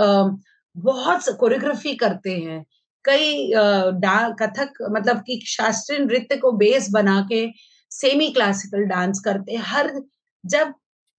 बहुत 0.76 1.28
कोरियोग्राफी 1.40 1.94
करते 1.96 2.32
हैं, 2.32 2.64
कई 3.04 3.50
कथक 4.42 4.72
मतलब 4.92 5.20
कि 5.26 5.40
शास्त्रीय 5.48 5.98
नृत्य 5.98 6.36
को 6.36 6.52
बेस 6.54 6.88
बना 6.92 7.20
के 7.32 7.46
सेमी 7.90 8.28
क्लासिकल 8.32 8.84
डांस 8.86 9.20
करते 9.24 9.52
हैं। 9.52 9.62
हर, 9.64 9.92
जब 10.44 10.72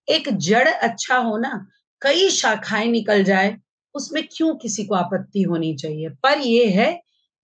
एक 0.08 0.30
जड़ 0.40 0.68
अच्छा 0.68 1.18
हो 1.18 1.38
ना, 1.38 1.66
कई 2.02 2.30
शाखाएँ 2.32 2.88
निकल 2.88 3.24
जाए, 3.24 3.56
उसमें 3.96 4.24
क्यों 4.32 4.54
किसी 4.56 4.84
को 4.86 4.96
आपत्ति 4.96 5.42
होनी 5.44 5.74
चाहिए? 5.76 6.10
पर 6.24 6.40
यह 6.40 6.80
है 6.80 6.92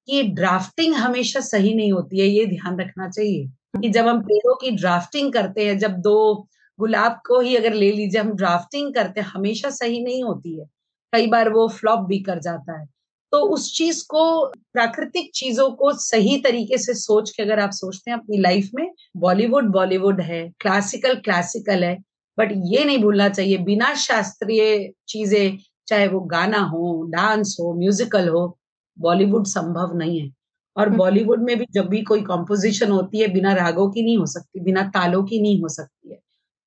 कि 0.07 0.21
ड्राफ्टिंग 0.35 0.93
हमेशा 0.95 1.39
सही 1.41 1.73
नहीं 1.75 1.91
होती 1.91 2.19
है, 2.19 2.27
ये 2.27 2.45
ध्यान 2.45 2.79
रखना 2.79 3.09
चाहिए। 3.09 3.47
कि 3.81 3.89
जब 3.89 4.07
हम 4.07 4.21
पेड़ों 4.21 4.55
की 4.55 4.71
ड्राफ्टिंग 4.71 5.33
करते 5.33 5.65
हैं, 5.65 5.77
जब 5.77 5.91
दो 5.91 6.47
गुलाब 6.79 7.19
को 7.27 7.39
ही 7.39 7.55
अगर 7.55 7.73
ले 7.73 7.91
लीजिए, 7.91 8.21
हम 8.21 8.31
ड्राफ्टिंग 8.31 8.93
करते 8.93 9.21
हैं, 9.21 9.27
हमेशा 9.27 9.69
सही 9.69 10.03
नहीं 10.03 10.23
होती 10.23 10.59
है। 10.59 10.65
कई 11.13 11.27
बार 11.27 11.49
वो 11.49 11.67
फ्लॉप 11.67 11.99
भी 11.99 12.19
कर 12.19 12.39
जाता 12.39 12.79
है। 12.79 12.85
तो 13.31 13.39
उस 13.39 13.77
चीज़ 13.77 14.03
को, 14.09 14.45
प्राकृतिक 14.73 15.31
चीज़ों 15.35 15.69
को 15.71 15.91
सही 15.93 16.37
तरीके 16.41 16.77
से 16.77 16.93
सोच 16.93 17.31
के 17.31 17.43
अगर 17.43 17.59
आप 17.59 17.71
सोचते 17.71 18.11
हैं 18.11 18.17
अपनी 18.17 18.37
लाइफ 18.37 18.69
में 18.75 18.91
बॉलीवुड 19.17 19.65
बॉलीवुड 19.65 20.21
है 20.21 20.51
क्लासिकल 20.59 21.15
क्लासिकल 21.15 21.83
है 21.83 21.95
बट 22.37 22.51
ये 22.51 22.83
नहीं 22.85 22.97
भूलना 22.99 23.29
चाहिए, 23.29 23.57
बिना 23.57 23.93
शास्त्रीय 23.95 24.91
चीज़ें, 25.07 25.57
चाहे 25.87 26.07
वो 26.07 26.19
गाना 26.19 26.59
हो 26.59 27.03
डांस 27.09 27.57
हो 27.59 27.73
म्यूजिकल 27.73 28.27
हो 28.29 28.57
बॉलीवुड 28.99 29.45
संभव 29.45 29.97
नहीं 29.97 30.19
है। 30.21 30.34
और 30.77 30.87
हम्म। 30.87 30.97
बॉलीवुड 30.97 31.43
में 31.43 31.57
भी 31.59 31.65
जब 31.71 31.87
भी 31.87 32.01
कोई 32.01 32.21
कॉम्पोजिशन 32.21 32.91
होती 32.91 33.21
है 33.21 33.27
बिना 33.27 33.53
रागों 33.53 33.89
की 33.91 34.03
नहीं 34.03 34.17
हो 34.17 34.25
सकती 34.25 34.59
बिना 34.59 34.83
तालों 34.89 35.23
की 35.23 35.41
नहीं 35.41 35.61
हो 35.61 35.69
सकती 35.69 36.11
है 36.11 36.19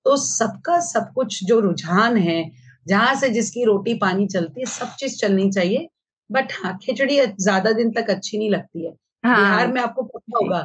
तो 0.06 0.16
सबका 0.16 0.78
सब 0.80 1.12
कुछ 1.14 1.42
जो 1.44 1.58
रुझान 1.60 2.16
है 2.16 2.42
जहाँ 2.86 3.14
से 3.14 3.28
जिसकी 3.28 3.64
रोटी 3.64 3.94
पानी 3.94 4.26
चलती 4.26 4.60
है 4.60 4.66
सब 4.66 4.94
चीज़ 4.98 5.18
चलनी 5.18 5.50
चाहिए 5.50 5.88
बट 6.30 6.52
हाँ 6.52 6.76
खिचड़ी 6.82 7.20
ज़्यादा 7.40 7.72
दिन 7.72 7.90
तक 7.92 8.10
अच्छी 8.10 8.38
नहीं 8.38 8.50
लगती 8.50 8.86
है 8.86 8.94
हाँ। 9.24 9.36
बिहार 9.36 9.72
में 9.72 9.80
आपको 9.80 10.02
पता 10.02 10.38
होगा 10.38 10.60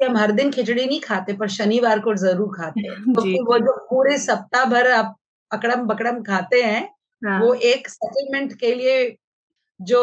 कि 0.00 0.04
हम 0.04 0.16
हर 0.16 0.32
दिन 0.32 0.50
खिचड़ी 0.50 0.84
नहीं 0.84 1.00
खाते 1.00 1.32
पर 1.32 1.48
शनिवार 1.48 2.00
को 2.00 2.14
ज़रूर 2.14 2.48
खाते 2.56 2.80
हैं 2.80 3.12
तो 3.14 3.22
वो 3.44 3.58
जो 3.58 3.76
पूरे 3.90 4.18
सप्ताह 4.18 4.64
भर 4.64 4.90
आप 4.90 5.16
अकड़म 5.50 5.86
बकड़म 5.86 6.22
खाते 6.22 6.62
हैं 6.62 6.82
हाँ। 7.22 7.40
वो 7.40 7.54
एक 7.54 7.88
सेटलमेंट 7.88 8.52
के 8.52 8.74
लिए 8.74 9.16
जो 9.80 10.02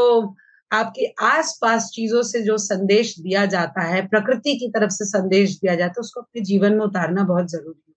आपके 0.71 1.05
आसपास 1.25 1.89
चीज़ों 1.93 2.21
से 2.23 2.41
जो 2.43 2.57
संदेश 2.59 3.13
दिया 3.19 3.45
जाता 3.47 3.81
है 3.85 4.05
प्रकृति 4.07 4.55
की 4.59 4.69
तरफ़ 4.69 4.91
से 4.91 5.05
संदेश 5.07 5.51
दिया 5.53 5.75
जाता 5.75 5.91
है 5.91 6.01
उसको 6.01 6.21
अपने 6.21 6.41
जीवन 6.43 6.73
में 6.73 6.85
उतारना 6.85 7.23
बहुत 7.25 7.49
ज़रूरी 7.49 7.79
है। 7.79 7.93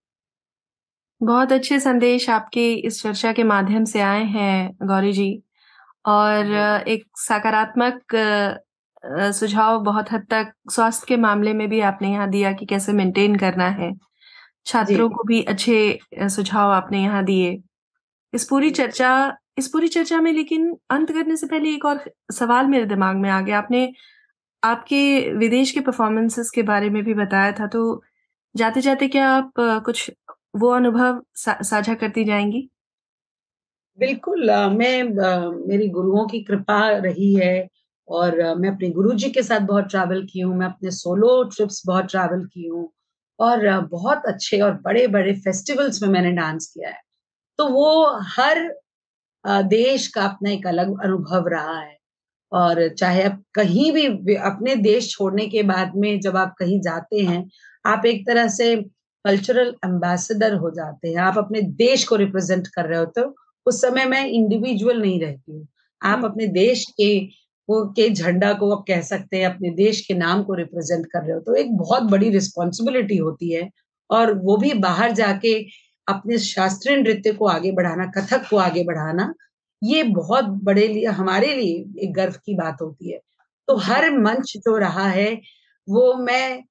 बहुत 1.20 1.52
अच्छे 1.52 1.78
संदेश 1.80 2.28
आपके 2.30 2.72
इस 2.76 3.02
चर्चा 3.02 3.32
के 3.32 3.44
माध्यम 3.44 3.84
से 3.86 4.00
आए 4.02 4.24
हैं 4.26 4.70
गौरी 4.88 5.12
जी। 5.12 5.30
और 6.04 6.54
एक 6.88 7.04
सकारात्मक 7.18 8.14
सुझाव 9.34 9.78
बहुत 9.84 10.12
हद 10.12 10.26
तक 10.30 10.52
स्वास्थ्य 10.72 11.06
के 11.08 11.16
मामले 11.18 11.52
में 11.54 11.68
भी 11.68 11.80
आपने 11.82 12.10
यहाँ 12.12 12.28
दिया 12.30 12.52
कि 12.52 12.66
कैसे 12.66 12.92
मेंटेन 12.92 13.36
करना 13.38 13.68
है। 13.72 13.92
छात्रों 14.66 15.08
को 15.10 15.24
भी 15.24 15.42
अच्छे 15.44 15.98
सुझाव 16.28 16.70
आपने 16.72 17.02
यहाँ 17.02 17.24
दिए। 17.24 17.52
इस 18.34 18.44
पूरी 18.44 18.70
चर्चा 18.70 19.10
इस 19.58 19.68
पूरी 19.68 19.88
चर्चा 19.88 20.20
में 20.20 20.32
लेकिन 20.32 20.76
अंत 20.90 21.10
करने 21.12 21.36
से 21.36 21.46
पहले 21.46 21.70
एक 21.74 21.84
और 21.84 22.00
सवाल 22.32 22.66
मेरे 22.66 22.86
दिमाग 22.86 23.16
में 23.16 23.28
आ 23.30 23.40
गया। 23.40 23.58
आपने 23.58 23.92
आपके 24.62 25.32
विदेश 25.32 25.70
के 25.72 25.80
परफॉर्मेंसेस 25.80 26.50
के 26.50 26.62
बारे 26.62 26.90
में 26.90 27.02
भी 27.04 27.14
बताया 27.14 27.52
था 27.52 27.66
तो 27.66 28.02
जाते 28.54 28.80
जाते 28.80 29.08
क्या 29.08 29.28
आप 29.30 29.52
कुछ 29.58 30.10
वो 30.56 30.70
अनुभव 30.70 31.22
सा, 31.34 31.58
साझा 31.62 31.94
करती 31.94 32.24
जाएँगी? 32.24 32.68
बिल्कुल 33.98 34.50
मैं 34.70 35.02
मेरी 35.66 35.88
गुरुओं 35.88 36.26
की 36.26 36.42
कृपा 36.44 36.80
रही 36.98 37.34
है 37.34 37.68
और 38.08 38.36
मैं 38.58 38.70
अपने 38.70 38.90
गुरुजी 38.90 39.30
के 39.30 39.42
साथ 39.42 39.60
बहुत 39.60 39.88
ट्रैवल 39.90 40.26
की 40.32 40.40
हूँ 40.40 40.56
मैं 40.56 40.66
अपने 40.66 40.90
सोलो 40.90 41.42
ट्रिप्स 41.56 41.82
बहुत 41.86 42.10
ट्रैवल 42.10 42.44
की 42.44 42.66
हूँ 42.68 42.88
और 43.38 43.68
बहुत 43.86 44.22
अच्छे 44.26 44.60
और 44.60 44.72
बड़े 44.84 45.06
बड़े 45.08 45.32
फेस्टिवल्स 45.40 46.02
में 46.02 46.08
मैंने 46.08 46.32
डांस 46.32 46.66
किया 46.74 46.88
है। 46.90 47.00
तो 47.58 47.68
वो 47.68 48.18
हर 48.22 48.74
देश 49.46 50.06
का 50.06 50.22
अपना 50.22 50.50
एक 50.50 50.66
अलग 50.66 51.04
अनुभव 51.04 51.48
रहा 51.48 51.80
है। 51.80 51.98
और 52.52 52.88
चाहे 52.88 53.22
आप 53.22 53.42
कहीं 53.54 53.92
भी 53.92 54.06
अपने 54.34 54.76
देश 54.76 55.10
छोड़ने 55.10 55.46
के 55.46 55.62
बाद 55.62 55.92
में 55.96 56.20
जब 56.20 56.36
आप 56.36 56.54
कहीं 56.58 56.80
जाते 56.80 57.18
हैं, 57.18 57.50
आप 57.86 58.06
एक 58.06 58.26
तरह 58.26 58.48
से 58.48 58.76
कल्चरल 59.24 59.74
एम्बेसडर 59.84 60.54
हो 60.54 60.70
जाते 60.70 61.08
हैं। 61.08 61.16
आप 61.16 61.38
अपने 61.38 61.60
देश 61.62 62.04
को 62.04 62.16
रिप्रेजेंट 62.16 62.66
कर 62.66 62.84
रहे 62.84 62.98
होते 62.98 63.20
हो। 63.20 63.36
उस 63.66 63.82
समय 63.82 64.04
मैं 64.04 64.26
इंडिविजुअल 64.26 65.00
नहीं 65.00 65.20
रहती 65.20 65.52
हूँ। 65.52 65.68
आप। 66.02 66.24
अपने 66.24 66.46
देश 66.46 66.84
के, 66.84 67.20
वो, 67.70 67.92
के 67.92 68.10
झंडा 68.10 68.52
को 68.52 68.76
आप 68.76 68.84
कह 68.88 69.00
सकते 69.00 69.36
हैं, 69.36 69.46
अपने 69.46 69.70
देश 69.70 70.00
के 70.00 70.14
नाम 70.14 70.42
को 70.42 70.54
रिप्रेजेंट 70.54 71.06
कर 71.06 71.20
रहे 71.22 71.32
हो। 71.32 71.40
तो 71.40 71.54
एक 71.54 71.76
बहुत 71.76 72.02
बड़ी 72.02 72.30
रिस्पॉन्सिबिलिटी 72.30 73.16
होती 73.16 73.54
है। 73.54 73.70
और 74.10 74.38
वो 74.38 74.56
भी 74.56 74.74
बाहर 74.74 75.12
जाके 75.12 75.66
अपने 76.08 76.38
शास्त्रीय 76.38 76.96
नृत्य 76.96 77.32
को 77.32 77.46
आगे 77.46 77.72
बढ़ाना, 77.72 78.06
कथक 78.06 78.48
को 78.50 78.56
आगे 78.58 78.84
बढ़ाना, 78.84 79.32
ये 79.82 80.02
बहुत 80.04 80.44
बड़े 80.64 80.86
लिए, 80.88 81.06
हमारे 81.06 81.54
लिए 81.54 82.04
एक 82.04 82.12
गर्व 82.14 82.34
की 82.46 82.54
बात 82.54 82.82
होती 82.82 83.12
है। 83.12 83.20
तो 83.68 83.76
हर 83.78 84.10
मंच 84.18 84.52
जो 84.56 84.76
रहा 84.76 85.06
है, 85.08 85.32
वो 85.88 86.14
मैं 86.16 86.62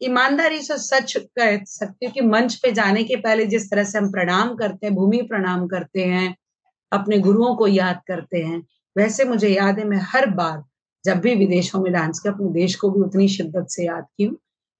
ईमानदारी 0.00 0.60
से 0.62 0.76
सच 0.78 1.16
कह 1.38 1.58
सकती 1.64 2.06
हूँ 2.06 2.12
कि 2.14 2.20
मंच 2.22 2.54
पे 2.54 2.72
जाने 2.72 3.04
के 3.04 3.16
पहले 3.16 3.46
जिस 3.46 3.70
तरह 3.70 3.84
से 3.84 3.98
हम 3.98 4.10
प्रणाम 4.12 4.54
करते 4.56 4.86
हैं, 4.86 4.94
भूमि 4.94 5.22
प्रणाम 5.22 5.66
करते 5.68 6.04
हैं, 6.04 6.34
अपने 6.92 7.18
गुरुओं 7.18 7.54
को 7.56 7.66
याद 7.66 8.00
करते 8.08 8.38
हैं, 8.38 8.62
वैसे 8.96 9.24
मुझे 9.24 9.48
याद 9.48 9.78
है, 9.78 9.84
मैं 9.84 10.00
हर 10.04 10.26
बार 10.32 10.62
जब 11.04 11.20
भी 11.20 11.34
विदेशों 11.34 11.80
में 11.80 11.92
डांस 11.92 12.18
किया, 12.20 12.32
अपने 12.32 12.50
देश 12.52 12.74
को 12.76 12.90
भी 12.90 13.00
उतनी 13.00 13.28
शिद्दत 13.28 13.66
से 13.70 13.84
याद 13.86 14.06
की 14.18 14.24
हूँ, 14.24 14.36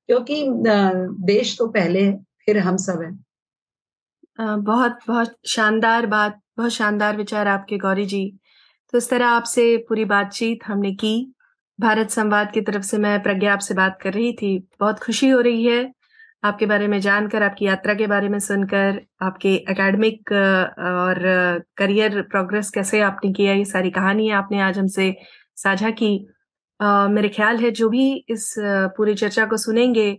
क्योंकि 0.09 0.45
देश 1.27 1.57
तो 1.59 1.67
पहले 1.69 2.03
है 2.05 2.17
फिर 2.47 2.59
हम 2.59 2.77
सब 2.77 3.03
है। 3.03 3.13
बहुत 4.39 4.99
बहुत 5.09 5.35
शानदार 5.49 6.07
बात, 6.07 6.39
बहुत 6.59 6.71
शानदार 6.73 7.17
विचार 7.17 7.49
आपके 7.49 7.79
गौरी 7.79 8.05
जी। 8.07 8.25
तो 8.93 8.99
इस 8.99 9.09
तरह 9.11 9.27
आपसे 9.29 9.77
पूरी 9.89 10.05
बातचीत 10.05 10.65
हमने 10.67 10.93
की। 10.95 11.33
भारत 11.79 12.11
संवाद 12.11 12.51
की 12.53 12.61
तरफ़ 12.61 12.83
से 12.83 12.99
मैं 12.99 13.23
प्रज्ञा 13.23 13.53
आपसे 13.53 13.75
बात 13.75 13.99
कर 14.03 14.13
रही 14.13 14.33
थी। 14.33 14.59
बहुत 14.81 14.99
खुशी 15.01 15.29
हो 15.29 15.41
रही 15.41 15.65
है 15.65 15.91
आपके 16.43 16.67
बारे 16.67 16.87
में 16.89 16.99
जानकर, 17.01 17.43
आपकी 17.43 17.65
यात्रा 17.67 17.95
के 17.95 18.07
बारे 18.07 18.29
में 18.29 18.39
सुनकर, 18.39 19.01
आपके 19.23 19.55
एकेडमिक 19.71 20.33
और 20.33 21.19
करियर 21.77 22.21
प्रोग्रेस 22.23 22.71
कैसे 22.71 23.01
आपने 23.03 23.33
किया, 23.33 23.53
ये 23.55 23.65
सारी 23.65 23.91
कहानी 23.91 24.31
आपने 24.33 24.61
आज 24.61 24.79
हमसे 24.79 25.15
साझा 25.57 25.91
की। 25.93 26.17
मेरे 27.11 27.29
ख्याल 27.29 27.57
है 27.59 27.71
जो 27.73 27.89
भी 27.89 28.13
इस 28.29 28.55
पूरी 28.97 29.15
चर्चा 29.15 29.45
को 29.47 29.57
सुनेंगे 29.57 30.11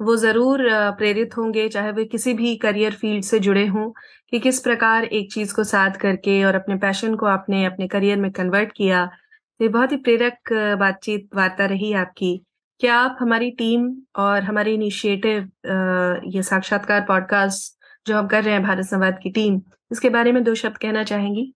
वो 0.00 0.16
ज़रूर 0.16 0.60
प्रेरित 0.98 1.36
होंगे, 1.36 1.68
चाहे 1.68 1.92
वे 1.92 2.04
किसी 2.06 2.34
भी 2.34 2.54
करियर 2.58 2.94
फ़ील्ड 2.94 3.24
से 3.24 3.38
जुड़े 3.40 3.66
हों, 3.66 3.90
कि 4.32 4.38
किस 4.40 4.60
प्रकार 4.60 5.04
एक 5.04 5.32
चीज़ 5.32 5.54
को 5.54 5.64
साथ 5.64 5.96
करके 6.00 6.42
और 6.44 6.54
अपने 6.54 6.76
पैशन 6.78 7.14
को 7.16 7.26
आपने 7.28 7.64
अपने 7.64 7.88
करियर 7.88 8.18
में 8.18 8.30
कन्वर्ट 8.32 8.72
किया। 8.76 9.08
ये 9.60 9.68
बहुत 9.68 9.92
ही 9.92 9.96
प्रेरक 9.98 10.52
बातचीत, 10.80 11.28
वार्ता 11.36 11.66
रही 11.66 11.92
आपकी। 11.94 12.36
क्या 12.80 12.96
आप 12.96 13.16
हमारी 13.20 13.50
टीम 13.52 13.90
और 14.16 14.42
हमारी 14.42 14.74
इनिशिएटिव 14.74 15.38
ये 16.28 16.42
साक्षात्कार 16.44 17.00
पॉडकास्ट 17.08 17.74
जो 18.06 18.16
हम 18.16 18.26
कर 18.28 18.42
रहे 18.44 18.54
हैं 18.54 18.62
भारत 18.62 18.84
संवाद 18.86 19.18
की 19.22 19.30
टीम 19.32 19.60
इसके 19.90 20.08
बारे 20.10 20.32
में 20.32 20.42
दो 20.44 20.54
शब्द 20.54 20.76
कहना 20.78 21.02
चाहेंगी? 21.04 21.52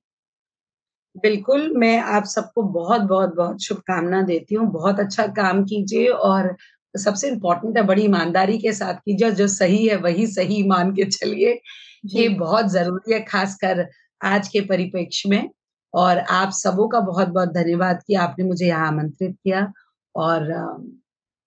बिल्कुल, 1.16 1.68
मैं 1.76 1.98
आप 1.98 2.24
सबको 2.26 2.62
बहुत 2.64 3.00
बहुत 3.02 3.34
बहुत 3.36 3.62
शुभकामना 3.62 4.22
देती 4.22 4.54
हूँ। 4.54 4.66
बहुत 4.72 5.00
अच्छा 5.00 5.26
काम 5.36 5.62
कीजिए 5.64 6.06
और 6.08 6.54
सबसे 6.94 7.28
इम्पोर्टेंट 7.28 7.76
है 7.78 7.82
बड़ी 7.84 8.02
ईमानदारी 8.04 8.58
के 8.58 8.72
साथ 8.72 8.94
कीजिए 8.96 9.30
जो 9.32 9.46
सही 9.48 9.86
है 9.88 9.96
वही 9.98 10.26
सही 10.28 10.62
मान 10.68 10.92
के 10.94 11.04
चलिए। 11.06 11.60
ये 12.06 12.28
बहुत 12.30 12.70
ज़रूरी 12.72 13.12
है 13.14 13.20
खासकर 13.24 13.86
आज 14.24 14.48
के 14.48 14.60
परिप्रेक्ष्य 14.62 15.28
में। 15.30 15.50
और 15.94 16.18
आप 16.18 16.50
सबों 16.54 16.88
का 16.88 17.00
बहुत 17.00 17.28
बहुत 17.28 17.48
धन्यवाद 17.54 18.02
कि 18.06 18.14
आपने 18.16 18.44
मुझे 18.44 18.66
यहाँ 18.66 18.88
आमंत्रित 18.88 19.36
किया। 19.44 19.72
और 20.14 20.52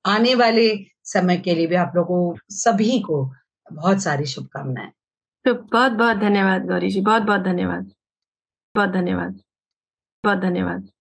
आने 0.05 0.35
वाले 0.35 0.69
समय 1.05 1.37
के 1.37 1.55
लिए 1.55 1.67
भी 1.67 1.75
आप 1.75 1.93
लोगों 1.95 2.35
सभी 2.51 2.99
को 3.01 3.23
बहुत 3.67 4.01
सारी 4.03 4.25
शुभकामनाएँ। 4.27 4.91
तो 5.45 5.53
बहुत 5.55 5.91
बहुत 5.93 6.17
धन्यवाद 6.17 6.65
गौरी 6.67 6.89
जी 6.91 7.01
बहुत 7.01 7.23
बहुत 7.23 7.41
धन्यवाद। 7.43 7.91
बहुत 8.75 8.89
धन्यवाद। 8.91 9.39
बहुत 10.23 10.39
धन्यवाद। 10.39 10.92